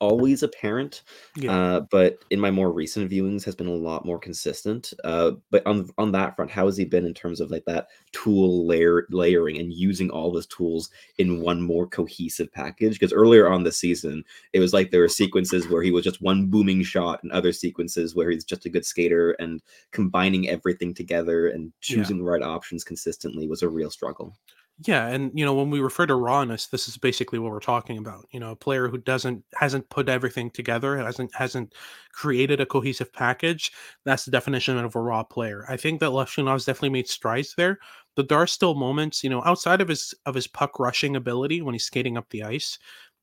always 0.02 0.42
apparent. 0.42 1.02
Yeah. 1.36 1.52
Uh, 1.52 1.80
but 1.90 2.18
in 2.30 2.40
my 2.40 2.50
more 2.50 2.72
recent 2.72 3.08
viewings 3.10 3.44
has 3.44 3.54
been 3.54 3.68
a 3.68 3.74
lot 3.74 4.04
more 4.04 4.18
consistent. 4.18 4.92
Uh, 5.04 5.32
but 5.50 5.64
on 5.66 5.88
on 5.96 6.10
that 6.12 6.34
front, 6.34 6.50
how 6.50 6.66
has 6.66 6.76
he 6.76 6.84
been 6.84 7.06
in 7.06 7.14
terms 7.14 7.40
of 7.40 7.50
like 7.52 7.64
that 7.66 7.86
tool 8.10 8.66
layer 8.66 9.06
layering 9.10 9.58
and 9.58 9.72
using 9.72 10.10
all 10.10 10.32
those 10.32 10.46
tools 10.48 10.90
in 11.18 11.40
one 11.40 11.62
more 11.62 11.86
cohesive 11.86 12.52
package? 12.52 12.94
Because 12.98 13.12
earlier 13.12 13.48
on 13.48 13.62
the 13.62 13.72
season, 13.72 14.24
it 14.52 14.58
was 14.60 14.72
like 14.72 14.90
there 14.90 15.00
were 15.02 15.08
sequences 15.08 15.68
where 15.68 15.82
he 15.82 15.92
was 15.92 16.04
just 16.04 16.20
one 16.20 16.46
booming 16.46 16.82
shot, 16.82 17.22
and 17.22 17.30
other 17.32 17.52
sequences 17.52 18.14
where 18.14 18.30
he's 18.30 18.44
just 18.44 18.66
a 18.66 18.70
good 18.70 18.84
skater, 18.84 19.32
and 19.38 19.62
combining 19.92 20.48
everything 20.48 20.92
together 20.94 21.46
and 21.48 21.72
Yeah. 21.88 22.02
choosing 22.02 22.18
the 22.18 22.24
right 22.24 22.42
options 22.42 22.82
consistently 22.84 23.46
was 23.46 23.62
a 23.62 23.68
real 23.68 23.90
struggle. 23.90 24.36
Yeah, 24.78 25.06
and 25.08 25.30
you 25.38 25.44
know 25.44 25.54
when 25.54 25.70
we 25.70 25.80
refer 25.80 26.06
to 26.06 26.14
rawness, 26.16 26.66
this 26.66 26.88
is 26.88 26.96
basically 26.96 27.38
what 27.38 27.52
we're 27.52 27.60
talking 27.60 27.98
about. 27.98 28.26
You 28.32 28.40
know, 28.40 28.50
a 28.50 28.56
player 28.56 28.88
who 28.88 28.98
doesn't 28.98 29.44
hasn't 29.54 29.88
put 29.90 30.08
everything 30.08 30.50
together, 30.50 30.96
hasn't 30.98 31.32
hasn't 31.34 31.74
created 32.12 32.60
a 32.60 32.66
cohesive 32.66 33.12
package. 33.12 33.70
That's 34.04 34.24
the 34.24 34.30
definition 34.32 34.78
of 34.78 34.96
a 34.96 35.00
raw 35.00 35.22
player. 35.22 35.64
I 35.68 35.76
think 35.76 36.00
that 36.00 36.10
Levshunov's 36.10 36.64
definitely 36.64 36.90
made 36.90 37.06
strides 37.08 37.54
there. 37.56 37.78
But 38.16 38.28
there 38.28 38.38
are 38.38 38.46
still 38.46 38.74
moments, 38.74 39.22
you 39.22 39.30
know, 39.30 39.42
outside 39.44 39.80
of 39.80 39.88
his 39.88 40.14
of 40.26 40.34
his 40.34 40.46
puck 40.48 40.78
rushing 40.80 41.14
ability 41.16 41.62
when 41.62 41.74
he's 41.74 41.84
skating 41.84 42.16
up 42.16 42.28
the 42.30 42.42
ice. 42.42 42.78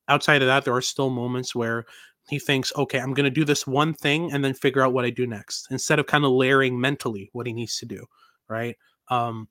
Outside 0.08 0.42
of 0.42 0.48
that, 0.48 0.64
there 0.64 0.74
are 0.74 0.82
still 0.82 1.10
moments 1.10 1.54
where 1.54 1.84
he 2.28 2.38
thinks, 2.38 2.72
okay, 2.76 2.98
I'm 3.00 3.14
going 3.14 3.24
to 3.24 3.30
do 3.30 3.44
this 3.44 3.66
one 3.66 3.92
thing 3.94 4.32
and 4.32 4.44
then 4.44 4.54
figure 4.54 4.82
out 4.82 4.92
what 4.92 5.04
I 5.04 5.10
do 5.10 5.26
next, 5.26 5.66
instead 5.70 5.98
of 5.98 6.06
kind 6.06 6.24
of 6.24 6.32
layering 6.32 6.80
mentally 6.80 7.28
what 7.32 7.46
he 7.46 7.52
needs 7.52 7.78
to 7.78 7.86
do, 7.86 8.06
right? 8.48 8.76
Um, 9.08 9.48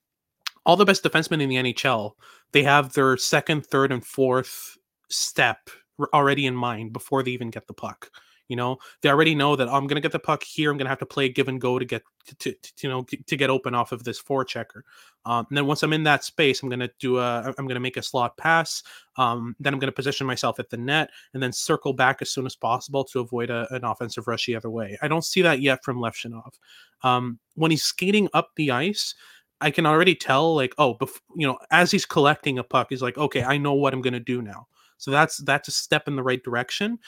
all 0.66 0.76
the 0.76 0.84
best 0.84 1.02
defensemen 1.02 1.40
in 1.42 1.48
the 1.48 1.56
NHL, 1.56 2.12
they 2.52 2.62
have 2.62 2.92
their 2.92 3.16
second, 3.16 3.66
third, 3.66 3.92
and 3.92 4.04
fourth 4.04 4.76
step 5.08 5.70
already 6.14 6.46
in 6.46 6.54
mind 6.54 6.92
before 6.92 7.22
they 7.22 7.30
even 7.30 7.50
get 7.50 7.66
the 7.66 7.74
puck. 7.74 8.10
You 8.48 8.56
know, 8.56 8.78
they 9.00 9.08
already 9.08 9.36
know 9.36 9.54
that 9.54 9.68
"Oh, 9.68 9.74
I'm 9.74 9.86
going 9.86 9.94
to 9.94 10.00
get 10.00 10.10
the 10.10 10.18
puck 10.18 10.42
here. 10.42 10.72
I'm 10.72 10.76
going 10.76 10.86
to 10.86 10.90
have 10.90 10.98
to 10.98 11.06
play 11.06 11.28
give 11.28 11.46
and 11.46 11.60
go 11.60 11.78
to 11.78 11.84
get 11.84 12.02
to, 12.40 12.52
to, 12.52 12.72
you 12.82 12.88
know 12.88 13.04
to 13.04 13.36
get 13.36 13.48
open 13.48 13.76
off 13.76 13.92
of 13.92 14.02
this 14.02 14.18
four 14.18 14.44
checker. 14.44 14.84
Um, 15.24 15.46
and 15.48 15.56
then 15.56 15.66
once 15.66 15.84
I'm 15.84 15.92
in 15.92 16.02
that 16.02 16.24
space, 16.24 16.60
I'm 16.60 16.68
going 16.68 16.80
to 16.80 16.90
do 16.98 17.18
a 17.18 17.54
I'm 17.56 17.66
going 17.66 17.76
to 17.76 17.80
make 17.80 17.96
a 17.96 18.02
slot 18.02 18.36
pass. 18.36 18.82
Um, 19.16 19.54
then 19.60 19.72
I'm 19.72 19.78
going 19.78 19.86
to 19.86 19.94
position 19.94 20.26
myself 20.26 20.58
at 20.58 20.68
the 20.68 20.76
net 20.76 21.10
and 21.32 21.40
then 21.40 21.52
circle 21.52 21.92
back 21.92 22.22
as 22.22 22.30
soon 22.30 22.44
as 22.44 22.56
possible 22.56 23.04
to 23.04 23.20
avoid 23.20 23.50
a, 23.50 23.72
an 23.72 23.84
offensive 23.84 24.26
rush 24.26 24.46
the 24.46 24.56
other 24.56 24.70
way. 24.70 24.98
I 25.00 25.06
don't 25.06 25.24
see 25.24 25.42
that 25.42 25.60
yet 25.60 25.84
from 25.84 25.98
Levshunov. 25.98 26.54
Um, 27.04 27.38
when 27.54 27.70
he's 27.70 27.84
skating 27.84 28.28
up 28.34 28.50
the 28.56 28.72
ice, 28.72 29.14
I 29.60 29.70
can 29.70 29.86
already 29.86 30.14
tell, 30.14 30.54
like, 30.54 30.74
oh, 30.78 30.94
bef- 30.94 31.20
you 31.36 31.46
know, 31.46 31.58
as 31.70 31.90
he's 31.90 32.06
collecting 32.06 32.58
a 32.58 32.64
puck, 32.64 32.88
he's 32.90 33.02
like, 33.02 33.18
okay, 33.18 33.42
I 33.42 33.58
know 33.58 33.74
what 33.74 33.92
I'm 33.92 34.00
going 34.02 34.14
to 34.14 34.20
do 34.20 34.42
now. 34.42 34.66
So 34.98 35.10
that's 35.10 35.38
that's 35.38 35.68
a 35.68 35.72
step 35.72 36.08
in 36.08 36.16
the 36.16 36.22
right 36.22 36.42
direction. 36.42 36.98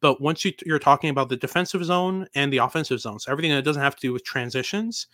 But 0.00 0.20
once 0.20 0.44
you 0.44 0.52
you're 0.64 0.78
talking 0.78 1.10
about 1.10 1.28
the 1.28 1.36
defensive 1.36 1.84
zone 1.84 2.26
and 2.34 2.52
the 2.52 2.58
offensive 2.58 3.00
zone, 3.00 3.20
so 3.20 3.32
everything 3.32 3.52
that 3.52 3.64
doesn't 3.64 3.82
have 3.82 3.96
to 3.96 4.00
do 4.08 4.12
with 4.12 4.24
transitions, 4.24 5.08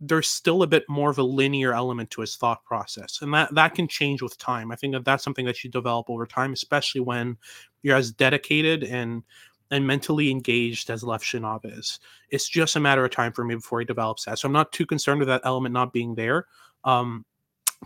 there's 0.00 0.28
still 0.28 0.62
a 0.62 0.66
bit 0.66 0.84
more 0.88 1.10
of 1.10 1.18
a 1.18 1.22
linear 1.22 1.74
element 1.74 2.10
to 2.10 2.22
his 2.22 2.36
thought 2.36 2.64
process, 2.64 3.20
and 3.22 3.34
that 3.34 3.54
that 3.54 3.74
can 3.74 3.88
change 3.88 4.22
with 4.22 4.38
time. 4.38 4.72
I 4.72 4.76
think 4.76 4.94
that 4.94 5.04
that's 5.04 5.24
something 5.24 5.46
that 5.46 5.62
you 5.64 5.70
develop 5.70 6.08
over 6.10 6.26
time, 6.26 6.52
especially 6.52 7.02
when 7.02 7.36
you're 7.82 7.96
as 7.96 8.12
dedicated 8.12 8.84
and 8.84 9.22
and 9.70 9.86
mentally 9.86 10.30
engaged 10.30 10.90
as 10.90 11.02
Levshunov 11.02 11.60
is. 11.64 12.00
It's 12.30 12.48
just 12.48 12.76
a 12.76 12.80
matter 12.80 13.04
of 13.04 13.10
time 13.10 13.32
for 13.32 13.44
me 13.44 13.54
before 13.54 13.80
he 13.80 13.86
develops 13.86 14.24
that. 14.24 14.38
So 14.38 14.46
I'm 14.46 14.52
not 14.52 14.72
too 14.72 14.86
concerned 14.86 15.20
with 15.20 15.28
that 15.28 15.42
element 15.44 15.72
not 15.72 15.92
being 15.92 16.14
there. 16.14 16.46
Um, 16.84 17.24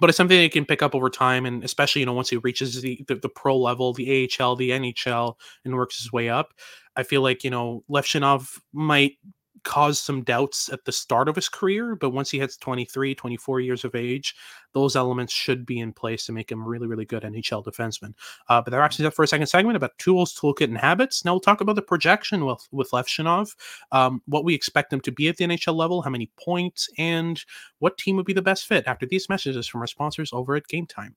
but 0.01 0.11
it's 0.11 0.16
something 0.16 0.37
that 0.37 0.42
he 0.42 0.49
can 0.49 0.64
pick 0.64 0.83
up 0.83 0.94
over 0.94 1.09
time, 1.09 1.47
and 1.47 1.62
especially 1.62 2.01
you 2.01 2.07
know 2.07 2.14
once 2.14 2.29
he 2.29 2.37
reaches 2.38 2.83
the, 2.83 3.05
the, 3.07 3.14
the 3.14 3.29
pro 3.29 3.57
level, 3.57 3.92
the 3.92 4.29
AHL, 4.40 4.57
the 4.57 4.70
NHL, 4.70 5.37
and 5.64 5.75
works 5.75 5.99
his 5.99 6.12
way 6.12 6.29
up. 6.29 6.53
I 6.97 7.05
feel 7.05 7.23
like 7.23 7.44
you 7.44 7.51
know 7.51 7.85
Levshunov 7.88 8.59
might 8.73 9.18
caused 9.64 10.05
some 10.05 10.22
doubts 10.22 10.68
at 10.72 10.85
the 10.85 10.92
start 10.92 11.29
of 11.29 11.35
his 11.35 11.48
career, 11.48 11.96
but 11.96 12.11
once 12.11 12.31
he 12.31 12.38
hits 12.38 12.57
23, 12.57 13.14
24 13.14 13.61
years 13.61 13.85
of 13.85 13.94
age, 13.94 14.35
those 14.72 14.96
elements 14.96 15.33
should 15.33 15.64
be 15.64 15.81
in 15.81 15.92
place 15.92 16.27
to 16.27 16.33
make 16.33 16.50
him 16.50 16.64
really, 16.64 16.87
really 16.87 17.05
good 17.05 17.22
NHL 17.22 17.64
defenseman. 17.64 18.14
Uh, 18.48 18.61
but 18.61 18.70
they're 18.70 18.83
actually 18.83 19.07
up 19.07 19.14
for 19.14 19.22
a 19.22 19.29
second 19.29 19.46
segment 19.46 19.77
about 19.77 19.96
tools, 19.98 20.38
toolkit, 20.38 20.64
and 20.64 20.79
habits. 20.79 21.24
Now 21.24 21.33
we'll 21.33 21.40
talk 21.40 21.61
about 21.61 21.77
the 21.77 21.83
projection 21.83 22.44
with, 22.44 22.66
with 22.70 22.90
Levshunov, 22.90 23.55
um, 23.92 24.22
what 24.27 24.44
we 24.44 24.55
expect 24.55 24.92
him 24.92 25.00
to 25.00 25.12
be 25.12 25.29
at 25.29 25.37
the 25.37 25.44
NHL 25.44 25.74
level, 25.74 26.03
how 26.03 26.11
many 26.11 26.31
points, 26.38 26.88
and 26.98 27.42
what 27.79 27.98
team 27.98 28.16
would 28.16 28.27
be 28.27 28.33
the 28.33 28.42
best 28.42 28.66
fit 28.66 28.87
after 28.87 29.07
these 29.07 29.29
messages 29.29 29.66
from 29.66 29.81
our 29.81 29.87
sponsors 29.87 30.33
over 30.33 30.55
at 30.57 30.68
Game 30.68 30.87
Time. 30.87 31.16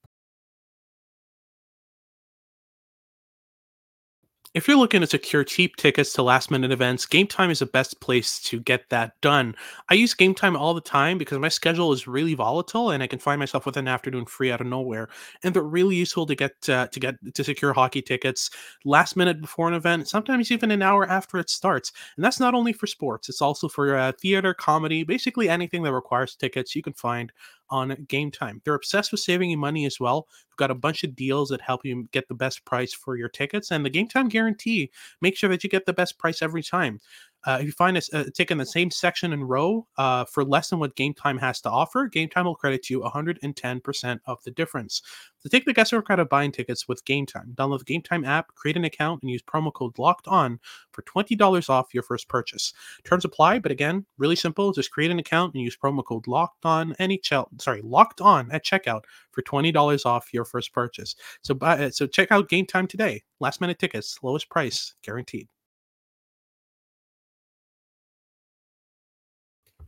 If 4.54 4.66
you're 4.66 4.78
looking 4.78 5.02
to 5.02 5.06
secure 5.06 5.44
cheap 5.44 5.76
tickets 5.76 6.12
to 6.14 6.22
last 6.22 6.50
minute 6.50 6.72
events, 6.72 7.04
Game 7.04 7.26
Time 7.26 7.50
is 7.50 7.58
the 7.58 7.66
best 7.66 8.00
place 8.00 8.40
to 8.44 8.60
get 8.60 8.88
that 8.88 9.12
done. 9.20 9.54
I 9.90 9.94
use 9.94 10.14
Game 10.14 10.34
Time 10.34 10.56
all 10.56 10.72
the 10.72 10.80
time 10.80 11.18
because 11.18 11.38
my 11.38 11.48
schedule 11.48 11.92
is 11.92 12.08
really 12.08 12.34
volatile 12.34 12.90
and 12.90 13.02
I 13.02 13.06
can 13.06 13.18
find 13.18 13.38
myself 13.38 13.66
with 13.66 13.76
an 13.76 13.86
afternoon 13.86 14.24
free 14.24 14.50
out 14.50 14.60
of 14.60 14.66
nowhere. 14.66 15.08
And 15.44 15.54
they're 15.54 15.62
really 15.62 15.96
useful 15.96 16.24
to 16.26 16.34
get 16.34 16.68
uh, 16.68 16.86
to 16.88 17.00
get 17.00 17.16
to 17.34 17.44
secure 17.44 17.74
hockey 17.74 18.00
tickets 18.00 18.50
last 18.84 19.16
minute 19.16 19.40
before 19.40 19.68
an 19.68 19.74
event, 19.74 20.08
sometimes 20.08 20.50
even 20.50 20.70
an 20.70 20.82
hour 20.82 21.06
after 21.06 21.38
it 21.38 21.50
starts. 21.50 21.92
And 22.16 22.24
that's 22.24 22.40
not 22.40 22.54
only 22.54 22.72
for 22.72 22.86
sports; 22.86 23.28
it's 23.28 23.42
also 23.42 23.68
for 23.68 23.96
uh, 23.96 24.12
theater, 24.20 24.54
comedy, 24.54 25.04
basically 25.04 25.48
anything 25.48 25.82
that 25.82 25.92
requires 25.92 26.34
tickets. 26.34 26.74
You 26.74 26.82
can 26.82 26.94
find 26.94 27.32
on 27.70 28.06
Game 28.08 28.30
Time. 28.30 28.60
They're 28.64 28.74
obsessed 28.74 29.12
with 29.12 29.20
saving 29.20 29.50
you 29.50 29.58
money 29.58 29.86
as 29.86 30.00
well. 30.00 30.26
We've 30.48 30.56
got 30.56 30.70
a 30.70 30.74
bunch 30.74 31.04
of 31.04 31.14
deals 31.16 31.48
that 31.50 31.60
help 31.60 31.84
you 31.84 32.08
get 32.12 32.28
the 32.28 32.34
best 32.34 32.64
price 32.64 32.92
for 32.92 33.16
your 33.16 33.28
tickets, 33.28 33.70
and 33.70 33.84
the 33.84 33.90
Game 33.90 34.08
Time 34.08 34.28
guarantee 34.28 34.90
makes 35.20 35.38
sure 35.38 35.50
that 35.50 35.64
you 35.64 35.70
get 35.70 35.86
the 35.86 35.92
best 35.92 36.18
price 36.18 36.42
every 36.42 36.62
time. 36.62 37.00
Uh, 37.46 37.58
if 37.60 37.66
you 37.66 37.72
find 37.72 37.96
a, 37.96 38.02
a 38.12 38.24
ticket 38.30 38.52
in 38.52 38.58
the 38.58 38.66
same 38.66 38.90
section 38.90 39.32
and 39.32 39.48
row 39.48 39.86
uh, 39.96 40.24
for 40.24 40.44
less 40.44 40.70
than 40.70 40.78
what 40.78 40.96
Game 40.96 41.14
Time 41.14 41.38
has 41.38 41.60
to 41.60 41.70
offer, 41.70 42.06
Game 42.06 42.28
Time 42.28 42.46
will 42.46 42.54
credit 42.54 42.90
you 42.90 43.00
110% 43.00 44.18
of 44.26 44.42
the 44.44 44.50
difference. 44.50 45.02
To 45.42 45.48
take 45.48 45.64
the 45.64 45.72
guesswork 45.72 46.10
out 46.10 46.18
of 46.18 46.28
buying 46.28 46.50
tickets 46.50 46.88
with 46.88 47.04
Game 47.04 47.24
Time, 47.24 47.54
download 47.54 47.78
the 47.78 47.84
Game 47.84 48.02
Time 48.02 48.24
app, 48.24 48.54
create 48.54 48.76
an 48.76 48.84
account, 48.84 49.22
and 49.22 49.30
use 49.30 49.42
promo 49.42 49.72
code 49.72 49.98
Locked 49.98 50.26
On 50.26 50.58
for 50.92 51.02
$20 51.02 51.70
off 51.70 51.94
your 51.94 52.02
first 52.02 52.28
purchase. 52.28 52.72
Terms 53.04 53.24
apply, 53.24 53.60
but 53.60 53.70
again, 53.70 54.04
really 54.18 54.36
simple. 54.36 54.72
Just 54.72 54.90
create 54.90 55.10
an 55.10 55.20
account 55.20 55.54
and 55.54 55.62
use 55.62 55.76
promo 55.76 56.04
code 56.04 56.26
Locked 56.26 56.64
On 56.64 56.94
NHL. 56.94 57.48
Sorry, 57.60 57.82
Locked 57.82 58.20
On 58.20 58.50
at 58.50 58.64
checkout 58.64 59.02
for 59.30 59.42
$20 59.42 60.04
off 60.04 60.34
your 60.34 60.44
first 60.44 60.72
purchase. 60.72 61.14
So, 61.42 61.54
buy, 61.54 61.90
so 61.90 62.06
check 62.06 62.32
out 62.32 62.48
Game 62.48 62.66
Time 62.66 62.88
today. 62.88 63.22
Last 63.40 63.60
minute 63.60 63.78
tickets, 63.78 64.18
lowest 64.22 64.50
price 64.50 64.94
guaranteed. 65.02 65.48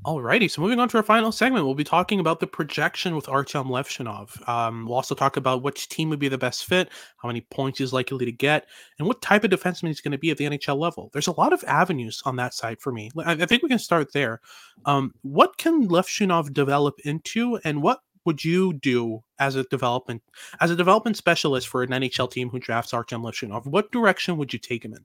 Alrighty, 0.06 0.50
so 0.50 0.62
moving 0.62 0.80
on 0.80 0.88
to 0.88 0.96
our 0.96 1.02
final 1.02 1.30
segment, 1.30 1.66
we'll 1.66 1.74
be 1.74 1.84
talking 1.84 2.20
about 2.20 2.40
the 2.40 2.46
projection 2.46 3.14
with 3.14 3.26
Artyom 3.26 3.66
Levshunov. 3.66 4.48
Um, 4.48 4.86
we'll 4.86 4.94
also 4.94 5.14
talk 5.14 5.36
about 5.36 5.62
which 5.62 5.90
team 5.90 6.08
would 6.08 6.18
be 6.18 6.28
the 6.28 6.38
best 6.38 6.64
fit, 6.64 6.88
how 7.18 7.28
many 7.28 7.42
points 7.42 7.80
he's 7.80 7.92
likely 7.92 8.24
to 8.24 8.32
get, 8.32 8.66
and 8.98 9.06
what 9.06 9.20
type 9.20 9.44
of 9.44 9.50
defenseman 9.50 9.88
he's 9.88 10.00
going 10.00 10.12
to 10.12 10.18
be 10.18 10.30
at 10.30 10.38
the 10.38 10.46
NHL 10.46 10.78
level. 10.78 11.10
There's 11.12 11.26
a 11.26 11.32
lot 11.38 11.52
of 11.52 11.62
avenues 11.64 12.22
on 12.24 12.36
that 12.36 12.54
side 12.54 12.80
for 12.80 12.92
me. 12.92 13.10
I, 13.18 13.32
I 13.32 13.44
think 13.44 13.62
we 13.62 13.68
can 13.68 13.78
start 13.78 14.14
there. 14.14 14.40
Um, 14.86 15.12
what 15.20 15.58
can 15.58 15.86
Levshunov 15.86 16.54
develop 16.54 16.98
into, 17.04 17.56
and 17.64 17.82
what 17.82 18.00
would 18.24 18.42
you 18.42 18.72
do 18.72 19.22
as 19.38 19.56
a 19.56 19.64
development 19.64 20.22
as 20.60 20.70
a 20.70 20.76
development 20.76 21.18
specialist 21.18 21.68
for 21.68 21.82
an 21.82 21.90
NHL 21.90 22.30
team 22.30 22.48
who 22.48 22.58
drafts 22.58 22.92
Artyom 22.92 23.22
Levshunov? 23.22 23.66
What 23.66 23.92
direction 23.92 24.38
would 24.38 24.54
you 24.54 24.58
take 24.58 24.82
him 24.82 24.94
in? 24.94 25.04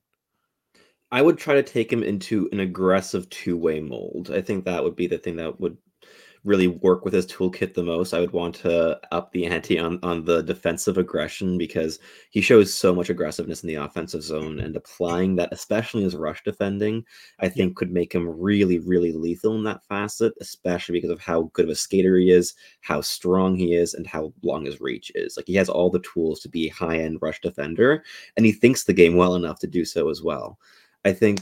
I 1.16 1.22
would 1.22 1.38
try 1.38 1.54
to 1.54 1.64
take 1.64 1.94
him 1.94 2.04
into 2.04 2.50
an 2.52 2.60
aggressive 2.60 3.30
two-way 3.30 3.80
mold. 3.80 4.32
I 4.34 4.42
think 4.42 4.66
that 4.66 4.84
would 4.84 4.98
be 4.98 5.08
the 5.08 5.18
thing 5.18 5.38
that 5.38 5.62
would 5.62 5.78
really 6.44 6.68
work 6.68 7.06
with 7.06 7.14
his 7.14 7.26
toolkit 7.26 7.74
the 7.74 7.84
most. 7.84 8.14
I 8.14 8.20
would 8.20 8.34
want 8.34 8.56
to 8.56 9.00
up 9.14 9.32
the 9.32 9.46
ante 9.46 9.80
on 9.80 9.98
on 10.04 10.26
the 10.26 10.42
defensive 10.42 10.98
aggression 10.98 11.58
because 11.58 12.00
he 12.32 12.42
shows 12.42 12.74
so 12.74 12.94
much 12.94 13.10
aggressiveness 13.10 13.64
in 13.64 13.68
the 13.68 13.76
offensive 13.76 14.24
zone 14.24 14.60
and 14.60 14.76
applying 14.76 15.38
that 15.38 15.54
especially 15.54 16.04
as 16.04 16.18
rush 16.18 16.44
defending, 16.44 17.06
I 17.40 17.48
think 17.48 17.78
could 17.78 17.94
make 17.94 18.14
him 18.14 18.28
really 18.28 18.80
really 18.80 19.14
lethal 19.14 19.56
in 19.56 19.64
that 19.64 19.86
facet, 19.86 20.34
especially 20.42 20.96
because 20.96 21.12
of 21.12 21.22
how 21.22 21.44
good 21.54 21.64
of 21.64 21.72
a 21.72 21.76
skater 21.76 22.18
he 22.18 22.30
is, 22.30 22.56
how 22.82 23.00
strong 23.00 23.56
he 23.56 23.74
is 23.74 23.94
and 23.94 24.06
how 24.06 24.34
long 24.44 24.66
his 24.66 24.82
reach 24.82 25.14
is. 25.16 25.38
Like 25.38 25.48
he 25.48 25.56
has 25.56 25.70
all 25.70 25.90
the 25.90 26.00
tools 26.00 26.42
to 26.42 26.50
be 26.50 26.68
a 26.68 26.74
high-end 26.74 27.20
rush 27.22 27.40
defender 27.40 28.04
and 28.36 28.46
he 28.46 28.52
thinks 28.52 28.84
the 28.84 28.92
game 28.92 29.16
well 29.16 29.36
enough 29.36 29.60
to 29.60 29.68
do 29.68 29.86
so 29.86 30.10
as 30.10 30.22
well. 30.22 30.60
I 31.06 31.14
think 31.14 31.40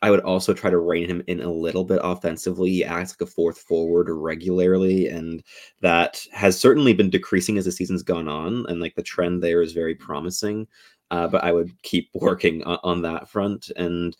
I 0.00 0.10
would 0.10 0.20
also 0.20 0.54
try 0.54 0.70
to 0.70 0.78
rein 0.78 1.08
him 1.08 1.22
in 1.26 1.40
a 1.40 1.50
little 1.50 1.84
bit 1.84 2.00
offensively. 2.04 2.70
He 2.70 2.84
acts 2.84 3.12
like 3.12 3.28
a 3.28 3.30
fourth 3.30 3.58
forward 3.58 4.08
regularly, 4.08 5.08
and 5.08 5.42
that 5.80 6.24
has 6.32 6.58
certainly 6.58 6.92
been 6.92 7.10
decreasing 7.10 7.58
as 7.58 7.64
the 7.64 7.72
season's 7.72 8.04
gone 8.04 8.28
on. 8.28 8.64
And 8.68 8.80
like 8.80 8.94
the 8.94 9.02
trend 9.02 9.42
there 9.42 9.60
is 9.60 9.72
very 9.72 9.96
promising. 9.96 10.68
Uh, 11.10 11.26
but 11.26 11.42
I 11.42 11.52
would 11.52 11.70
keep 11.82 12.10
working 12.14 12.62
on, 12.64 12.78
on 12.84 13.02
that 13.02 13.28
front 13.28 13.70
and 13.76 14.16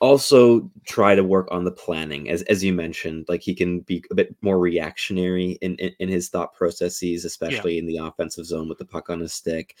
also 0.00 0.68
try 0.84 1.14
to 1.14 1.22
work 1.22 1.46
on 1.52 1.62
the 1.62 1.70
planning 1.70 2.28
as 2.28 2.42
as 2.42 2.64
you 2.64 2.72
mentioned 2.72 3.24
like 3.28 3.40
he 3.40 3.54
can 3.54 3.78
be 3.82 4.02
a 4.10 4.14
bit 4.16 4.34
more 4.42 4.58
reactionary 4.58 5.52
in 5.62 5.76
in, 5.76 5.92
in 6.00 6.08
his 6.08 6.28
thought 6.28 6.52
processes 6.54 7.24
especially 7.24 7.74
yeah. 7.74 7.78
in 7.78 7.86
the 7.86 7.98
offensive 7.98 8.44
zone 8.44 8.68
with 8.68 8.78
the 8.78 8.84
puck 8.84 9.10
on 9.10 9.20
his 9.20 9.32
stick 9.32 9.76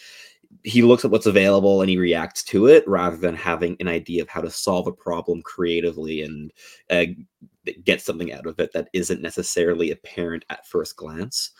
he 0.64 0.82
looks 0.82 1.04
at 1.04 1.10
what's 1.10 1.26
available 1.26 1.80
and 1.80 1.90
he 1.90 1.98
reacts 1.98 2.42
to 2.44 2.66
it 2.66 2.86
rather 2.86 3.16
than 3.16 3.34
having 3.34 3.76
an 3.80 3.88
idea 3.88 4.22
of 4.22 4.28
how 4.28 4.40
to 4.40 4.50
solve 4.50 4.86
a 4.86 4.92
problem 4.92 5.42
creatively 5.42 6.22
and 6.22 6.52
uh, 6.90 7.04
get 7.84 8.00
something 8.00 8.32
out 8.32 8.46
of 8.46 8.58
it 8.60 8.72
that 8.72 8.88
isn't 8.92 9.22
necessarily 9.22 9.90
apparent 9.90 10.44
at 10.50 10.66
first 10.66 10.96
glance. 10.96 11.50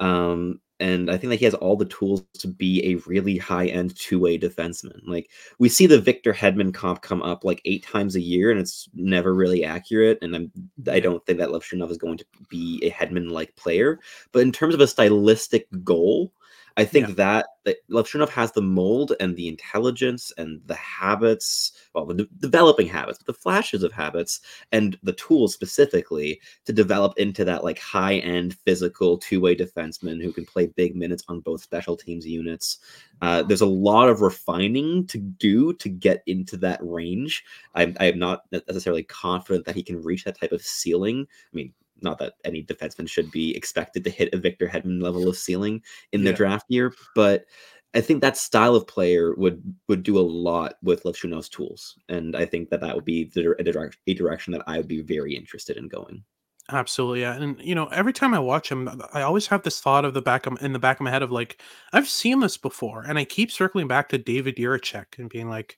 Um, 0.00 0.60
and 0.80 1.10
I 1.10 1.18
think 1.18 1.30
that 1.30 1.38
he 1.38 1.44
has 1.44 1.54
all 1.54 1.76
the 1.76 1.84
tools 1.84 2.24
to 2.38 2.48
be 2.48 2.82
a 2.84 2.94
really 3.06 3.36
high 3.36 3.66
end 3.66 3.94
two 3.96 4.18
way 4.18 4.38
defenseman. 4.38 5.00
Like 5.06 5.30
we 5.58 5.68
see 5.68 5.86
the 5.86 6.00
Victor 6.00 6.32
Hedman 6.32 6.72
comp 6.72 7.02
come 7.02 7.22
up 7.22 7.44
like 7.44 7.60
eight 7.66 7.82
times 7.84 8.16
a 8.16 8.20
year, 8.20 8.50
and 8.50 8.58
it's 8.58 8.88
never 8.94 9.34
really 9.34 9.62
accurate. 9.62 10.18
And 10.22 10.34
I'm 10.34 10.50
I 10.90 10.98
don't 10.98 11.24
think 11.26 11.38
that 11.38 11.50
Levshunov 11.50 11.90
is 11.90 11.98
going 11.98 12.16
to 12.16 12.24
be 12.48 12.80
a 12.82 12.90
Hedman 12.90 13.30
like 13.30 13.54
player. 13.56 14.00
But 14.32 14.40
in 14.40 14.52
terms 14.52 14.72
of 14.74 14.80
a 14.80 14.86
stylistic 14.86 15.68
goal, 15.84 16.32
I 16.80 16.84
think 16.86 17.08
yeah. 17.08 17.14
that, 17.16 17.46
that 17.64 17.76
Levshunov 17.90 18.30
has 18.30 18.52
the 18.52 18.62
mold 18.62 19.12
and 19.20 19.36
the 19.36 19.48
intelligence 19.48 20.32
and 20.38 20.62
the 20.64 20.76
habits, 20.76 21.72
well, 21.94 22.06
the 22.06 22.14
de- 22.14 22.28
developing 22.38 22.86
habits, 22.86 23.18
the 23.18 23.34
flashes 23.34 23.82
of 23.82 23.92
habits, 23.92 24.40
and 24.72 24.98
the 25.02 25.12
tools 25.12 25.52
specifically 25.52 26.40
to 26.64 26.72
develop 26.72 27.18
into 27.18 27.44
that 27.44 27.62
like 27.62 27.78
high 27.78 28.14
end 28.16 28.56
physical 28.64 29.18
two 29.18 29.42
way 29.42 29.54
defenseman 29.54 30.22
who 30.22 30.32
can 30.32 30.46
play 30.46 30.68
big 30.68 30.96
minutes 30.96 31.22
on 31.28 31.40
both 31.40 31.62
special 31.62 31.98
teams 31.98 32.26
units. 32.26 32.78
Uh, 33.20 33.42
there's 33.42 33.60
a 33.60 33.66
lot 33.66 34.08
of 34.08 34.22
refining 34.22 35.06
to 35.06 35.18
do 35.18 35.74
to 35.74 35.90
get 35.90 36.22
into 36.26 36.56
that 36.56 36.80
range. 36.82 37.44
I'm, 37.74 37.94
I 38.00 38.06
am 38.06 38.18
not 38.18 38.44
necessarily 38.50 39.02
confident 39.02 39.66
that 39.66 39.74
he 39.74 39.82
can 39.82 40.02
reach 40.02 40.24
that 40.24 40.40
type 40.40 40.52
of 40.52 40.62
ceiling. 40.62 41.26
I 41.28 41.54
mean, 41.54 41.74
not 42.02 42.18
that 42.18 42.34
any 42.44 42.62
defenseman 42.62 43.08
should 43.08 43.30
be 43.30 43.56
expected 43.56 44.04
to 44.04 44.10
hit 44.10 44.34
a 44.34 44.38
Victor 44.38 44.68
Hedman 44.68 45.02
level 45.02 45.28
of 45.28 45.36
ceiling 45.36 45.82
in 46.12 46.24
the 46.24 46.32
draft 46.32 46.66
year, 46.68 46.94
but 47.14 47.44
I 47.94 48.00
think 48.00 48.20
that 48.20 48.36
style 48.36 48.76
of 48.76 48.86
player 48.86 49.34
would 49.34 49.62
would 49.88 50.02
do 50.02 50.18
a 50.18 50.20
lot 50.20 50.74
with 50.82 51.02
Levshunov's 51.02 51.48
tools, 51.48 51.98
and 52.08 52.36
I 52.36 52.44
think 52.44 52.70
that 52.70 52.80
that 52.80 52.94
would 52.94 53.04
be 53.04 53.24
the, 53.24 53.54
a, 53.58 54.10
a 54.10 54.14
direction 54.14 54.52
that 54.52 54.62
I 54.66 54.76
would 54.76 54.88
be 54.88 55.02
very 55.02 55.34
interested 55.34 55.76
in 55.76 55.88
going. 55.88 56.22
Absolutely, 56.72 57.22
yeah. 57.22 57.34
And 57.34 57.60
you 57.60 57.74
know, 57.74 57.86
every 57.86 58.12
time 58.12 58.32
I 58.32 58.38
watch 58.38 58.70
him, 58.70 58.88
I 59.12 59.22
always 59.22 59.48
have 59.48 59.62
this 59.62 59.80
thought 59.80 60.04
of 60.04 60.14
the 60.14 60.22
back 60.22 60.46
of, 60.46 60.60
in 60.62 60.72
the 60.72 60.78
back 60.78 61.00
of 61.00 61.04
my 61.04 61.10
head 61.10 61.22
of 61.22 61.32
like, 61.32 61.60
I've 61.92 62.08
seen 62.08 62.38
this 62.40 62.56
before, 62.56 63.02
and 63.02 63.18
I 63.18 63.24
keep 63.24 63.50
circling 63.50 63.88
back 63.88 64.08
to 64.10 64.18
David 64.18 64.56
Jiricek 64.56 65.18
and 65.18 65.28
being 65.28 65.48
like, 65.48 65.76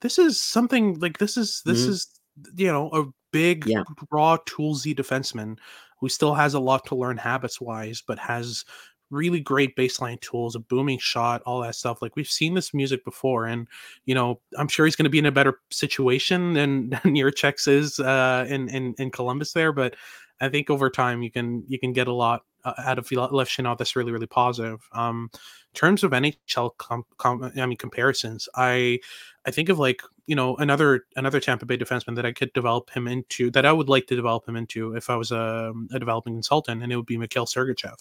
this 0.00 0.18
is 0.18 0.40
something 0.40 0.98
like 1.00 1.18
this 1.18 1.36
is 1.36 1.62
this 1.64 1.82
mm-hmm. 1.82 1.90
is 1.92 2.20
you 2.56 2.66
know 2.66 2.90
a 2.92 3.04
big, 3.32 3.66
yeah. 3.66 3.82
raw, 4.10 4.36
toolsy 4.38 4.94
defenseman 4.94 5.58
who 6.00 6.08
still 6.08 6.34
has 6.34 6.54
a 6.54 6.60
lot 6.60 6.86
to 6.86 6.94
learn 6.94 7.16
habits 7.16 7.60
wise, 7.60 8.02
but 8.06 8.18
has 8.18 8.64
really 9.10 9.40
great 9.40 9.74
baseline 9.74 10.20
tools, 10.20 10.54
a 10.54 10.58
booming 10.60 10.98
shot, 10.98 11.42
all 11.42 11.60
that 11.60 11.74
stuff. 11.74 12.02
Like 12.02 12.14
we've 12.16 12.28
seen 12.28 12.54
this 12.54 12.74
music 12.74 13.04
before, 13.04 13.46
and 13.46 13.66
you 14.04 14.14
know, 14.14 14.40
I'm 14.56 14.68
sure 14.68 14.86
he's 14.86 14.96
going 14.96 15.04
to 15.04 15.10
be 15.10 15.18
in 15.18 15.26
a 15.26 15.32
better 15.32 15.60
situation 15.70 16.54
than, 16.54 16.90
than 17.02 17.14
Jiricek's 17.14 17.66
is 17.66 18.00
uh, 18.00 18.46
in 18.48 18.68
in 18.68 18.94
in 18.98 19.10
Columbus 19.10 19.52
there. 19.52 19.72
But 19.72 19.96
I 20.40 20.48
think 20.48 20.70
over 20.70 20.90
time 20.90 21.22
you 21.22 21.30
can 21.30 21.64
you 21.66 21.78
can 21.78 21.92
get 21.92 22.08
a 22.08 22.12
lot 22.12 22.44
uh, 22.64 22.74
out 22.78 22.98
of 22.98 23.08
Levshunov 23.08 23.78
that's 23.78 23.96
really 23.96 24.12
really 24.12 24.26
positive. 24.26 24.80
Um, 24.92 25.30
in 25.34 25.74
terms 25.74 26.04
of 26.04 26.12
NHL, 26.12 26.76
com- 26.78 27.04
com- 27.18 27.52
I 27.56 27.66
mean 27.66 27.76
comparisons, 27.76 28.48
I 28.54 29.00
I 29.46 29.50
think 29.50 29.68
of 29.68 29.78
like 29.78 30.02
you 30.28 30.36
know, 30.36 30.54
another 30.56 31.06
another 31.16 31.40
Tampa 31.40 31.64
Bay 31.64 31.78
defenseman 31.78 32.14
that 32.16 32.26
I 32.26 32.32
could 32.32 32.52
develop 32.52 32.90
him 32.90 33.08
into, 33.08 33.50
that 33.52 33.64
I 33.64 33.72
would 33.72 33.88
like 33.88 34.06
to 34.08 34.16
develop 34.16 34.46
him 34.46 34.56
into 34.56 34.94
if 34.94 35.08
I 35.08 35.16
was 35.16 35.32
a, 35.32 35.72
a 35.92 35.98
developing 35.98 36.34
consultant, 36.34 36.82
and 36.82 36.92
it 36.92 36.96
would 36.96 37.06
be 37.06 37.16
Mikhail 37.16 37.46
Sergachev. 37.46 37.96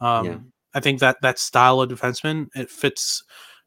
Um, 0.00 0.26
yeah. 0.26 0.38
I 0.74 0.80
think 0.80 1.00
that 1.00 1.18
that 1.20 1.38
style 1.38 1.82
of 1.82 1.90
defenseman 1.90 2.48
it 2.54 2.70
fits 2.70 3.22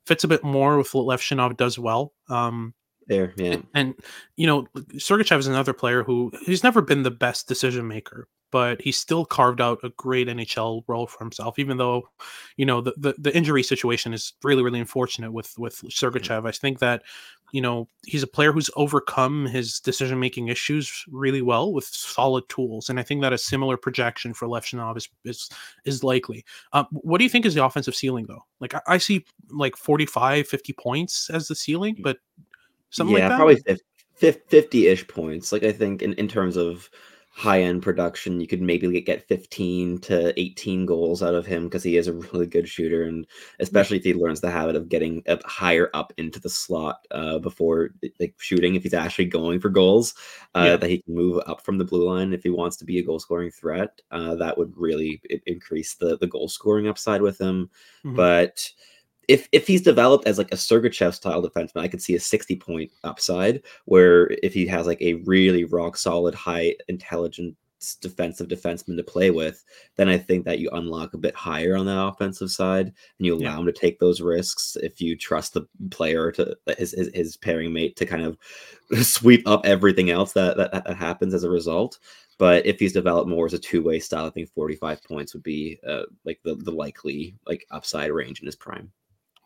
fits 0.05 0.23
a 0.23 0.27
bit 0.27 0.43
more 0.43 0.77
with 0.79 0.93
what 0.95 1.05
Levshunov 1.05 1.57
does 1.57 1.77
well. 1.77 2.13
Um, 2.27 2.73
there, 3.07 3.33
yeah. 3.37 3.51
And, 3.51 3.67
and, 3.73 3.95
you 4.35 4.47
know, 4.47 4.67
Sergachev 4.93 5.37
is 5.37 5.47
another 5.47 5.73
player 5.73 6.03
who 6.03 6.31
he's 6.45 6.63
never 6.63 6.81
been 6.81 7.03
the 7.03 7.11
best 7.11 7.47
decision 7.47 7.87
maker, 7.87 8.27
but 8.51 8.81
he 8.81 8.91
still 8.91 9.25
carved 9.25 9.59
out 9.59 9.79
a 9.83 9.89
great 9.89 10.27
NHL 10.27 10.83
role 10.87 11.07
for 11.07 11.19
himself. 11.19 11.59
Even 11.59 11.77
though, 11.77 12.03
you 12.57 12.65
know, 12.65 12.81
the 12.81 12.93
the, 12.97 13.15
the 13.17 13.35
injury 13.35 13.63
situation 13.63 14.13
is 14.13 14.33
really 14.43 14.63
really 14.63 14.79
unfortunate 14.79 15.31
with 15.31 15.57
with 15.57 15.81
Sergachev. 15.89 16.47
I 16.47 16.51
think 16.51 16.79
that 16.79 17.03
you 17.51 17.61
know 17.61 17.87
he's 18.05 18.23
a 18.23 18.27
player 18.27 18.51
who's 18.51 18.69
overcome 18.75 19.45
his 19.45 19.79
decision 19.79 20.19
making 20.19 20.47
issues 20.47 21.05
really 21.09 21.41
well 21.41 21.73
with 21.73 21.85
solid 21.85 22.47
tools, 22.49 22.89
and 22.89 22.99
I 22.99 23.03
think 23.03 23.21
that 23.21 23.33
a 23.33 23.37
similar 23.37 23.77
projection 23.77 24.33
for 24.33 24.47
Levshunov 24.47 24.97
is 24.97 25.09
is 25.25 25.49
is 25.85 26.03
likely. 26.03 26.45
Um, 26.73 26.87
what 26.91 27.17
do 27.17 27.23
you 27.23 27.29
think 27.29 27.45
is 27.45 27.53
the 27.53 27.65
offensive 27.65 27.95
ceiling 27.95 28.25
though? 28.27 28.43
Like 28.59 28.73
I, 28.73 28.81
I 28.87 28.97
see 28.97 29.25
like 29.49 29.75
45, 29.75 30.47
50 30.47 30.73
points 30.73 31.29
as 31.29 31.47
the 31.47 31.55
ceiling, 31.55 31.97
but 32.01 32.17
something 32.89 33.15
yeah, 33.15 33.29
like 33.29 33.57
that. 33.57 33.63
probably 33.63 34.37
50 34.49 34.87
ish 34.87 35.07
points. 35.07 35.51
Like 35.51 35.63
I 35.63 35.71
think 35.71 36.01
in 36.01 36.13
in 36.13 36.27
terms 36.27 36.57
of 36.57 36.89
high 37.33 37.61
end 37.61 37.81
production, 37.81 38.41
you 38.41 38.47
could 38.47 38.61
maybe 38.61 38.99
get 39.01 39.27
15 39.27 39.99
to 39.99 40.39
18 40.39 40.85
goals 40.85 41.23
out 41.23 41.33
of 41.33 41.45
him 41.45 41.63
because 41.63 41.81
he 41.81 41.95
is 41.95 42.07
a 42.07 42.13
really 42.33 42.45
good 42.45 42.67
shooter. 42.67 43.03
And 43.03 43.25
especially 43.59 43.97
if 43.97 44.03
he 44.03 44.13
learns 44.13 44.41
the 44.41 44.51
habit 44.51 44.75
of 44.75 44.89
getting 44.89 45.23
up 45.27 45.41
higher 45.43 45.89
up 45.93 46.11
into 46.17 46.39
the 46.39 46.49
slot 46.49 47.07
uh, 47.11 47.39
before 47.39 47.91
like 48.19 48.35
shooting, 48.37 48.75
if 48.75 48.83
he's 48.83 48.93
actually 48.93 49.25
going 49.25 49.59
for 49.61 49.69
goals, 49.69 50.13
uh, 50.55 50.63
yeah. 50.67 50.75
that 50.75 50.89
he 50.89 51.01
can 51.01 51.15
move 51.15 51.41
up 51.47 51.63
from 51.63 51.77
the 51.77 51.85
blue 51.85 52.07
line 52.07 52.33
if 52.33 52.43
he 52.43 52.49
wants 52.49 52.75
to 52.77 52.85
be 52.85 52.99
a 52.99 53.03
goal 53.03 53.19
scoring 53.19 53.49
threat. 53.49 54.01
Uh, 54.11 54.35
that 54.35 54.57
would 54.57 54.73
really 54.75 55.21
increase 55.45 55.95
the, 55.95 56.17
the 56.17 56.27
goal 56.27 56.49
scoring 56.49 56.87
upside 56.87 57.21
with 57.21 57.39
him. 57.39 57.69
Mm-hmm. 58.05 58.17
But 58.17 58.69
if 59.31 59.47
if 59.51 59.65
he's 59.65 59.81
developed 59.81 60.27
as 60.27 60.37
like 60.37 60.51
a 60.51 60.57
Sergachev 60.57 61.13
style 61.13 61.41
defenseman, 61.41 61.81
I 61.81 61.87
could 61.87 62.01
see 62.01 62.15
a 62.15 62.19
60 62.19 62.57
point 62.57 62.91
upside. 63.03 63.63
Where 63.85 64.27
if 64.43 64.53
he 64.53 64.67
has 64.67 64.85
like 64.85 65.01
a 65.01 65.15
really 65.25 65.63
rock 65.63 65.97
solid, 65.97 66.35
high 66.35 66.75
intelligence 66.89 67.55
defensive 67.99 68.47
defenseman 68.47 68.95
to 68.95 69.03
play 69.03 69.31
with, 69.31 69.63
then 69.95 70.07
I 70.07 70.17
think 70.17 70.45
that 70.45 70.59
you 70.59 70.69
unlock 70.71 71.13
a 71.13 71.17
bit 71.17 71.33
higher 71.33 71.75
on 71.75 71.85
the 71.85 71.99
offensive 71.99 72.51
side 72.51 72.87
and 72.87 73.25
you 73.25 73.33
allow 73.33 73.53
yeah. 73.53 73.59
him 73.59 73.65
to 73.65 73.71
take 73.71 73.99
those 73.99 74.21
risks 74.21 74.77
if 74.83 75.01
you 75.01 75.17
trust 75.17 75.55
the 75.55 75.67
player 75.89 76.31
to 76.33 76.55
his, 76.77 76.91
his, 76.91 77.09
his 77.13 77.37
pairing 77.37 77.73
mate 77.73 77.95
to 77.95 78.05
kind 78.05 78.23
of 78.23 78.37
sweep 79.01 79.47
up 79.47 79.65
everything 79.65 80.11
else 80.11 80.33
that, 80.33 80.57
that 80.57 80.71
that 80.71 80.95
happens 80.95 81.33
as 81.33 81.43
a 81.43 81.49
result. 81.49 81.97
But 82.37 82.65
if 82.65 82.79
he's 82.79 82.93
developed 82.93 83.29
more 83.29 83.45
as 83.45 83.53
a 83.53 83.59
two 83.59 83.83
way 83.83 83.99
style, 83.99 84.25
I 84.25 84.29
think 84.29 84.49
45 84.49 85.03
points 85.03 85.33
would 85.33 85.43
be 85.43 85.79
uh, 85.87 86.03
like 86.25 86.39
the, 86.43 86.55
the 86.55 86.71
likely 86.71 87.35
like 87.47 87.65
upside 87.71 88.11
range 88.11 88.41
in 88.41 88.45
his 88.45 88.55
prime. 88.55 88.91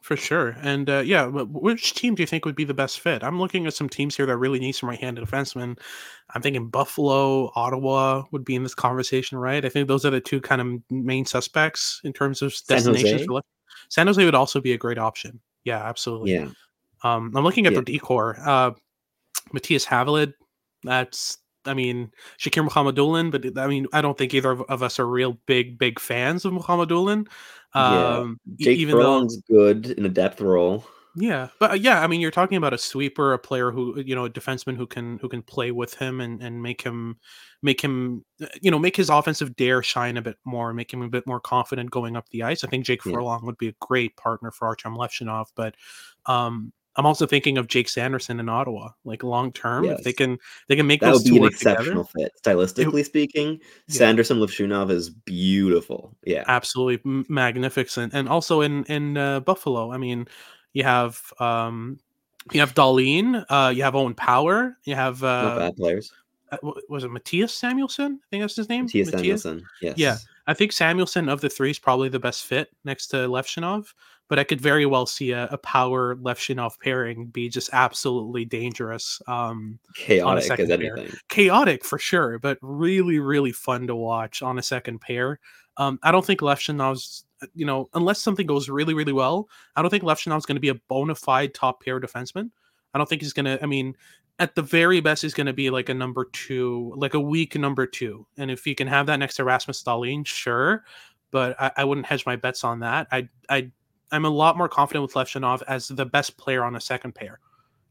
For 0.05 0.15
sure. 0.15 0.55
And 0.61 0.87
uh, 0.87 0.99
yeah, 0.99 1.25
which 1.25 1.95
team 1.95 2.13
do 2.13 2.21
you 2.21 2.27
think 2.27 2.45
would 2.45 2.55
be 2.55 2.63
the 2.63 2.75
best 2.75 2.99
fit? 2.99 3.23
I'm 3.23 3.39
looking 3.39 3.65
at 3.65 3.73
some 3.73 3.89
teams 3.89 4.15
here 4.15 4.27
that 4.27 4.37
really 4.37 4.59
need 4.59 4.73
some 4.73 4.87
right 4.87 4.99
handed 4.99 5.25
defensemen. 5.25 5.79
I'm 6.29 6.43
thinking 6.43 6.69
Buffalo, 6.69 7.51
Ottawa 7.55 8.21
would 8.31 8.45
be 8.45 8.53
in 8.53 8.61
this 8.61 8.75
conversation, 8.75 9.39
right? 9.39 9.65
I 9.65 9.69
think 9.69 9.87
those 9.87 10.05
are 10.05 10.11
the 10.11 10.21
two 10.21 10.39
kind 10.39 10.61
of 10.61 10.67
main 10.91 11.25
suspects 11.25 12.01
in 12.03 12.13
terms 12.13 12.43
of 12.43 12.53
destinations. 12.67 13.21
San 13.21 13.27
Jose, 13.27 13.41
San 13.89 14.05
Jose 14.05 14.23
would 14.23 14.35
also 14.35 14.61
be 14.61 14.73
a 14.73 14.77
great 14.77 14.99
option. 14.99 15.39
Yeah, 15.63 15.83
absolutely. 15.83 16.33
Yeah. 16.33 16.49
Um, 17.03 17.31
I'm 17.35 17.43
looking 17.43 17.65
at 17.65 17.73
yeah. 17.73 17.79
the 17.79 17.93
decor. 17.93 18.37
Uh, 18.45 18.71
Mattias 19.55 19.87
Havelid, 19.87 20.33
that's 20.83 21.39
I 21.65 21.73
mean, 21.73 22.11
Shakir 22.39 22.67
Mukhamadullin, 22.67 23.31
but 23.31 23.57
I 23.57 23.65
mean, 23.65 23.87
I 23.91 24.01
don't 24.01 24.17
think 24.17 24.35
either 24.35 24.51
of, 24.51 24.61
of 24.69 24.83
us 24.83 24.99
are 24.99 25.07
real 25.07 25.39
big, 25.47 25.79
big 25.79 25.99
fans 25.99 26.45
of 26.45 26.53
Mukhamadullin. 26.53 27.27
Um, 27.75 28.39
yeah. 28.57 28.65
Jake 28.65 28.79
even 28.79 28.95
Furlong's 28.95 29.37
though, 29.49 29.73
good 29.73 29.91
in 29.91 30.05
a 30.05 30.09
depth 30.09 30.41
role. 30.41 30.85
Yeah, 31.17 31.47
but 31.59 31.71
uh, 31.71 31.75
yeah, 31.75 32.01
I 32.01 32.07
mean, 32.07 32.19
you're 32.19 32.31
talking 32.31 32.57
about 32.57 32.73
a 32.73 32.77
sweeper, 32.77 33.33
a 33.33 33.39
player 33.39 33.71
who, 33.71 34.01
you 34.01 34.15
know, 34.15 34.25
a 34.25 34.29
defenseman 34.29 34.75
who 34.75 34.85
can 34.85 35.17
who 35.19 35.29
can 35.29 35.41
play 35.41 35.71
with 35.71 35.93
him 35.93 36.19
and 36.19 36.41
and 36.41 36.61
make 36.61 36.81
him 36.81 37.17
make 37.61 37.79
him, 37.81 38.25
uh, 38.41 38.47
you 38.61 38.69
know, 38.69 38.79
make 38.79 38.97
his 38.97 39.09
offensive 39.09 39.55
dare 39.55 39.81
shine 39.81 40.17
a 40.17 40.21
bit 40.21 40.35
more, 40.43 40.73
make 40.73 40.91
him 40.91 41.01
a 41.01 41.09
bit 41.09 41.25
more 41.25 41.39
confident 41.39 41.89
going 41.89 42.17
up 42.17 42.27
the 42.29 42.43
ice. 42.43 42.65
I 42.65 42.67
think 42.67 42.85
Jake 42.85 43.01
Furlong 43.01 43.39
yeah. 43.41 43.45
would 43.45 43.57
be 43.57 43.69
a 43.69 43.75
great 43.79 44.17
partner 44.17 44.51
for 44.51 44.73
Artyom 44.73 44.97
Levshunov, 44.97 45.47
but 45.55 45.75
um, 46.25 46.73
I'm 46.97 47.05
also 47.05 47.25
thinking 47.25 47.57
of 47.57 47.67
Jake 47.67 47.89
Sanderson 47.89 48.39
in 48.39 48.47
Ottawa, 48.47 48.91
like 49.03 49.23
long 49.23 49.51
term. 49.51 49.83
Yes. 49.83 49.99
If 49.99 50.05
they 50.05 50.13
can, 50.13 50.37
they 50.67 50.75
can 50.75 50.87
make 50.87 51.01
that 51.01 51.13
would 51.13 51.23
be 51.23 51.37
an 51.37 51.45
exceptional 51.45 52.05
together. 52.05 52.29
fit, 52.29 52.33
stylistically 52.41 53.01
it, 53.01 53.05
speaking. 53.05 53.59
Yeah. 53.87 53.97
Sanderson 53.97 54.37
Levshunov 54.37 54.91
is 54.91 55.09
beautiful. 55.09 56.15
Yeah, 56.25 56.43
absolutely 56.47 57.25
magnificent. 57.27 58.13
And 58.13 58.29
also 58.29 58.61
in 58.61 58.85
in 58.85 59.17
uh, 59.17 59.41
Buffalo, 59.41 59.91
I 59.91 59.97
mean, 59.97 60.27
you 60.73 60.83
have 60.83 61.21
um, 61.39 61.99
you 62.51 62.59
have 62.61 62.73
Dahlin, 62.75 63.45
uh, 63.49 63.73
you 63.75 63.83
have 63.83 63.95
Owen 63.95 64.13
Power, 64.13 64.77
you 64.85 64.95
have 64.95 65.23
uh, 65.23 65.57
bad 65.57 65.75
players. 65.75 66.11
Uh, 66.51 66.57
was 66.87 67.03
it 67.03 67.11
Mattias 67.11 67.49
Samuelsson? 67.49 68.15
I 68.15 68.27
think 68.29 68.43
that's 68.43 68.55
his 68.55 68.69
name. 68.69 68.87
Mattias, 68.87 69.11
Mattias? 69.11 69.43
Samuelsson. 69.43 69.61
Yes. 69.81 69.97
Yeah, 69.97 70.17
I 70.47 70.53
think 70.53 70.71
Samuelsson 70.71 71.29
of 71.29 71.41
the 71.41 71.49
three 71.49 71.71
is 71.71 71.79
probably 71.79 72.07
the 72.07 72.19
best 72.19 72.45
fit 72.45 72.69
next 72.85 73.07
to 73.07 73.17
Levshunov 73.17 73.87
but 74.27 74.39
I 74.39 74.43
could 74.43 74.59
very 74.59 74.85
well 74.85 75.05
see 75.05 75.31
a, 75.31 75.47
a 75.51 75.57
power 75.57 76.15
Levshunov 76.15 76.79
pairing 76.79 77.27
be 77.27 77.49
just 77.49 77.69
absolutely 77.73 78.45
dangerous. 78.45 79.21
Um, 79.27 79.79
Chaotic 79.95 80.59
as 80.59 80.69
anything. 80.69 81.07
Pair. 81.07 81.15
Chaotic 81.29 81.85
for 81.85 81.99
sure, 81.99 82.39
but 82.39 82.57
really, 82.61 83.19
really 83.19 83.51
fun 83.51 83.87
to 83.87 83.95
watch 83.95 84.41
on 84.41 84.57
a 84.57 84.63
second 84.63 84.99
pair. 85.01 85.39
Um, 85.77 85.99
I 86.03 86.11
don't 86.11 86.25
think 86.25 86.39
Levshunov's, 86.39 87.25
uh, 87.41 87.47
you 87.53 87.65
know, 87.65 87.89
unless 87.93 88.21
something 88.21 88.47
goes 88.47 88.69
really, 88.69 88.93
really 88.93 89.13
well, 89.13 89.49
I 89.75 89.81
don't 89.81 89.91
think 89.91 90.03
Levshunov's 90.03 90.45
going 90.45 90.55
to 90.55 90.61
be 90.61 90.69
a 90.69 90.75
bona 90.87 91.15
fide 91.15 91.53
top 91.53 91.83
pair 91.83 91.99
defenseman. 91.99 92.49
I 92.93 92.97
don't 92.97 93.09
think 93.09 93.21
he's 93.21 93.33
going 93.33 93.45
to, 93.45 93.61
I 93.61 93.65
mean, 93.65 93.95
at 94.39 94.55
the 94.55 94.61
very 94.61 95.01
best, 95.01 95.21
he's 95.21 95.33
going 95.33 95.47
to 95.47 95.53
be 95.53 95.69
like 95.69 95.89
a 95.89 95.93
number 95.93 96.25
two, 96.31 96.93
like 96.95 97.13
a 97.13 97.19
weak 97.19 97.55
number 97.55 97.85
two. 97.85 98.25
And 98.37 98.49
if 98.49 98.65
you 98.65 98.73
can 98.73 98.87
have 98.87 99.05
that 99.07 99.17
next 99.17 99.35
to 99.35 99.43
Rasmus 99.43 99.83
Dahlin, 99.83 100.25
sure. 100.25 100.83
But 101.31 101.59
I, 101.61 101.71
I 101.77 101.83
wouldn't 101.83 102.07
hedge 102.07 102.25
my 102.25 102.37
bets 102.37 102.63
on 102.63 102.79
that. 102.79 103.07
I 103.11 103.27
I 103.49 103.71
I'm 104.15 104.25
a 104.25 104.29
lot 104.29 104.57
more 104.57 104.69
confident 104.69 105.03
with 105.03 105.13
Levshunov 105.13 105.61
as 105.67 105.87
the 105.87 106.05
best 106.05 106.37
player 106.37 106.63
on 106.63 106.75
a 106.75 106.81
second 106.81 107.15
pair. 107.15 107.39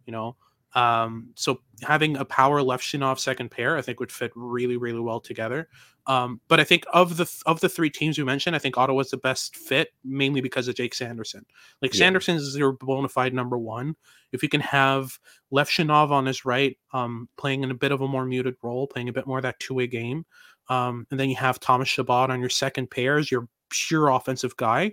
You 0.06 0.12
know, 0.12 0.36
um, 0.74 1.30
so 1.36 1.60
having 1.82 2.16
a 2.16 2.24
power 2.24 2.60
Levshunov 2.60 3.18
second 3.18 3.50
pair, 3.50 3.76
I 3.76 3.82
think 3.82 4.00
would 4.00 4.12
fit 4.12 4.32
really, 4.34 4.76
really 4.76 5.00
well 5.00 5.20
together. 5.20 5.68
Um, 6.06 6.40
but 6.48 6.60
I 6.60 6.64
think 6.64 6.84
of 6.92 7.16
the 7.16 7.30
of 7.46 7.60
the 7.60 7.68
three 7.68 7.88
teams 7.88 8.18
you 8.18 8.26
mentioned, 8.26 8.54
I 8.54 8.58
think 8.58 8.76
Ottawa's 8.76 9.10
the 9.10 9.16
best 9.16 9.56
fit, 9.56 9.94
mainly 10.04 10.40
because 10.40 10.68
of 10.68 10.74
Jake 10.74 10.94
Sanderson. 10.94 11.46
Like 11.80 11.94
yeah. 11.94 11.98
Sanderson 11.98 12.36
is 12.36 12.56
your 12.56 12.72
bona 12.72 13.08
fide 13.08 13.32
number 13.32 13.56
one. 13.56 13.96
If 14.32 14.42
you 14.42 14.48
can 14.48 14.60
have 14.60 15.18
Levshunov 15.52 16.10
on 16.10 16.26
his 16.26 16.44
right, 16.44 16.76
um, 16.92 17.28
playing 17.38 17.62
in 17.62 17.70
a 17.70 17.74
bit 17.74 17.92
of 17.92 18.02
a 18.02 18.08
more 18.08 18.26
muted 18.26 18.56
role, 18.62 18.86
playing 18.86 19.08
a 19.08 19.12
bit 19.12 19.26
more 19.26 19.38
of 19.38 19.42
that 19.44 19.60
two 19.60 19.74
way 19.74 19.86
game, 19.86 20.26
um, 20.68 21.06
and 21.10 21.18
then 21.18 21.30
you 21.30 21.36
have 21.36 21.60
Thomas 21.60 21.88
Chabot 21.88 22.30
on 22.30 22.40
your 22.40 22.50
second 22.50 22.90
pair 22.90 23.16
as 23.16 23.30
your 23.30 23.48
pure 23.70 24.08
offensive 24.08 24.56
guy. 24.56 24.92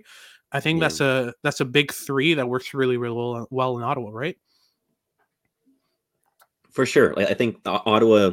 I 0.52 0.60
think 0.60 0.78
yeah. 0.78 0.84
that's 0.84 1.00
a 1.00 1.34
that's 1.42 1.60
a 1.60 1.64
big 1.64 1.92
three 1.92 2.34
that 2.34 2.48
works 2.48 2.74
really 2.74 2.96
really 2.96 3.16
well, 3.16 3.48
well 3.50 3.78
in 3.78 3.82
Ottawa, 3.82 4.10
right? 4.12 4.36
For 6.72 6.86
sure. 6.86 7.12
Like, 7.14 7.28
I 7.28 7.34
think 7.34 7.60
Ottawa, 7.66 8.32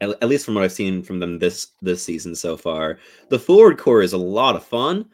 at, 0.00 0.28
least 0.28 0.46
from 0.46 0.54
what 0.54 0.64
I've 0.64 0.72
seen 0.72 1.02
from 1.02 1.20
them 1.20 1.38
this 1.38 1.68
this 1.82 2.02
season 2.02 2.34
so 2.34 2.56
far, 2.56 2.98
the 3.28 3.38
forward 3.38 3.78
core 3.78 4.02
is 4.02 4.14
a 4.14 4.18
lot 4.18 4.56
of 4.56 4.64
fun. 4.64 5.08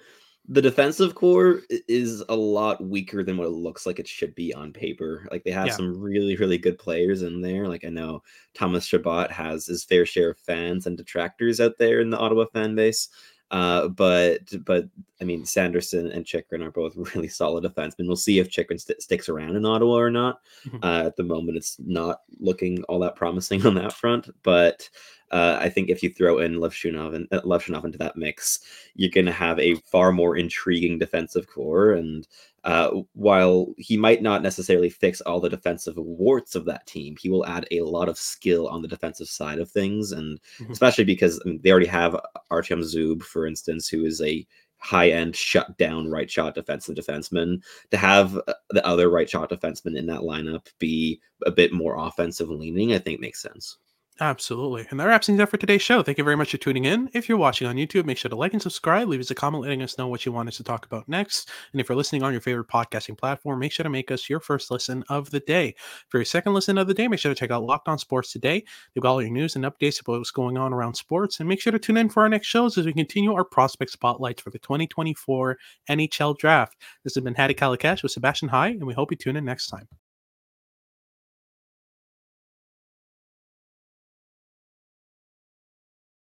The 0.50 0.62
defensive 0.62 1.14
core 1.14 1.60
is 1.68 2.24
a 2.30 2.34
lot 2.34 2.82
weaker 2.82 3.22
than 3.22 3.36
what 3.36 3.48
it 3.48 3.50
looks 3.50 3.84
like 3.84 3.98
it 3.98 4.08
should 4.08 4.34
be 4.34 4.54
on 4.54 4.72
paper. 4.72 5.28
Like 5.30 5.44
they 5.44 5.50
have 5.50 5.66
yeah. 5.66 5.74
some 5.74 6.00
really, 6.00 6.36
really 6.36 6.56
good 6.56 6.78
players 6.78 7.22
in 7.22 7.42
there. 7.42 7.68
Like 7.68 7.84
I 7.84 7.90
know 7.90 8.22
Thomas 8.54 8.86
Chabot 8.86 9.30
has 9.30 9.66
his 9.66 9.84
fair 9.84 10.06
share 10.06 10.30
of 10.30 10.38
fans 10.38 10.86
and 10.86 10.96
detractors 10.96 11.60
out 11.60 11.76
there 11.76 12.00
in 12.00 12.08
the 12.08 12.16
Ottawa 12.16 12.46
fan 12.46 12.74
base. 12.74 13.08
Uh, 13.50 13.88
but 13.88 14.40
but 14.64 14.86
I 15.20 15.24
mean, 15.24 15.44
Sanderson 15.44 16.10
and 16.10 16.26
Chychrun 16.26 16.62
are 16.62 16.70
both 16.70 16.96
really 17.14 17.28
solid 17.28 17.64
defensemen. 17.64 18.06
We'll 18.06 18.16
see 18.16 18.38
if 18.38 18.50
Chychrun 18.50 18.78
st- 18.78 19.02
sticks 19.02 19.28
around 19.28 19.56
in 19.56 19.64
Ottawa 19.64 19.96
or 19.96 20.10
not. 20.10 20.40
Mm-hmm. 20.66 20.78
Uh, 20.82 21.04
at 21.04 21.16
the 21.16 21.22
moment, 21.22 21.56
it's 21.56 21.76
not 21.78 22.20
looking 22.38 22.82
all 22.84 22.98
that 23.00 23.16
promising 23.16 23.64
on 23.66 23.74
that 23.74 23.92
front. 23.92 24.28
But 24.42 24.88
uh, 25.30 25.58
I 25.60 25.68
think 25.68 25.90
if 25.90 26.02
you 26.02 26.10
throw 26.10 26.38
in 26.38 26.54
Levshunov 26.54 27.14
and 27.14 27.28
uh, 27.32 27.40
Levshunov 27.42 27.84
into 27.84 27.98
that 27.98 28.16
mix, 28.16 28.60
you're 28.94 29.10
going 29.10 29.26
to 29.26 29.32
have 29.32 29.58
a 29.58 29.74
far 29.76 30.12
more 30.12 30.36
intriguing 30.36 30.98
defensive 30.98 31.46
core. 31.46 31.92
And 31.92 32.26
uh, 32.64 33.02
while 33.12 33.74
he 33.76 33.96
might 33.96 34.22
not 34.22 34.42
necessarily 34.42 34.90
fix 34.90 35.20
all 35.22 35.40
the 35.40 35.48
defensive 35.48 35.96
warts 35.96 36.54
of 36.54 36.64
that 36.64 36.86
team, 36.86 37.16
he 37.20 37.28
will 37.28 37.46
add 37.46 37.66
a 37.70 37.82
lot 37.82 38.08
of 38.08 38.18
skill 38.18 38.68
on 38.68 38.82
the 38.82 38.88
defensive 38.88 39.28
side 39.28 39.58
of 39.58 39.70
things. 39.70 40.12
And 40.12 40.40
mm-hmm. 40.58 40.72
especially 40.72 41.04
because 41.04 41.40
I 41.44 41.48
mean, 41.48 41.60
they 41.62 41.70
already 41.70 41.86
have 41.86 42.18
Artyom 42.50 42.80
Zub, 42.80 43.22
for 43.22 43.46
instance, 43.46 43.88
who 43.88 44.04
is 44.04 44.20
a 44.22 44.46
high 44.78 45.10
end 45.10 45.34
shut 45.34 45.76
down 45.76 46.08
right 46.08 46.30
shot 46.30 46.54
defensive 46.54 46.94
defenseman 46.94 47.60
to 47.90 47.96
have 47.96 48.36
uh, 48.46 48.54
the 48.70 48.86
other 48.86 49.10
right 49.10 49.28
shot 49.28 49.50
defenseman 49.50 49.98
in 49.98 50.06
that 50.06 50.20
lineup 50.20 50.68
be 50.78 51.20
a 51.44 51.50
bit 51.50 51.72
more 51.72 51.96
offensive 51.98 52.48
leaning 52.48 52.94
i 52.94 52.98
think 52.98 53.18
makes 53.20 53.42
sense 53.42 53.78
Absolutely. 54.20 54.84
And 54.90 54.98
that 54.98 55.04
wraps 55.04 55.28
things 55.28 55.38
up 55.38 55.48
for 55.48 55.58
today's 55.58 55.80
show. 55.80 56.02
Thank 56.02 56.18
you 56.18 56.24
very 56.24 56.36
much 56.36 56.50
for 56.50 56.56
tuning 56.56 56.86
in. 56.86 57.08
If 57.12 57.28
you're 57.28 57.38
watching 57.38 57.68
on 57.68 57.76
YouTube, 57.76 58.04
make 58.04 58.18
sure 58.18 58.28
to 58.28 58.34
like 58.34 58.52
and 58.52 58.60
subscribe. 58.60 59.06
Leave 59.06 59.20
us 59.20 59.30
a 59.30 59.34
comment 59.34 59.62
letting 59.62 59.80
us 59.80 59.96
know 59.96 60.08
what 60.08 60.26
you 60.26 60.32
want 60.32 60.48
us 60.48 60.56
to 60.56 60.64
talk 60.64 60.84
about 60.84 61.08
next. 61.08 61.48
And 61.72 61.80
if 61.80 61.88
you're 61.88 61.94
listening 61.94 62.24
on 62.24 62.32
your 62.32 62.40
favorite 62.40 62.66
podcasting 62.66 63.16
platform, 63.16 63.60
make 63.60 63.70
sure 63.70 63.84
to 63.84 63.90
make 63.90 64.10
us 64.10 64.28
your 64.28 64.40
first 64.40 64.72
listen 64.72 65.04
of 65.08 65.30
the 65.30 65.38
day. 65.38 65.76
For 66.08 66.18
your 66.18 66.24
second 66.24 66.52
listen 66.52 66.78
of 66.78 66.88
the 66.88 66.94
day, 66.94 67.06
make 67.06 67.20
sure 67.20 67.32
to 67.32 67.38
check 67.38 67.52
out 67.52 67.62
Locked 67.62 67.86
On 67.86 67.96
Sports 67.96 68.32
today. 68.32 68.64
They've 68.92 69.02
got 69.02 69.12
all 69.12 69.22
your 69.22 69.30
news 69.30 69.54
and 69.54 69.64
updates 69.64 70.00
about 70.00 70.18
what's 70.18 70.32
going 70.32 70.58
on 70.58 70.72
around 70.72 70.94
sports. 70.94 71.38
And 71.38 71.48
make 71.48 71.60
sure 71.60 71.70
to 71.70 71.78
tune 71.78 71.96
in 71.96 72.08
for 72.08 72.24
our 72.24 72.28
next 72.28 72.48
shows 72.48 72.76
as 72.76 72.86
we 72.86 72.92
continue 72.92 73.32
our 73.34 73.44
prospect 73.44 73.92
spotlights 73.92 74.42
for 74.42 74.50
the 74.50 74.58
2024 74.58 75.58
NHL 75.88 76.36
Draft. 76.38 76.76
This 77.04 77.14
has 77.14 77.22
been 77.22 77.36
Hadi 77.36 77.54
Kalakeche 77.54 78.02
with 78.02 78.10
Sebastian 78.10 78.48
High, 78.48 78.70
and 78.70 78.84
we 78.84 78.94
hope 78.94 79.12
you 79.12 79.16
tune 79.16 79.36
in 79.36 79.44
next 79.44 79.68
time. 79.68 79.86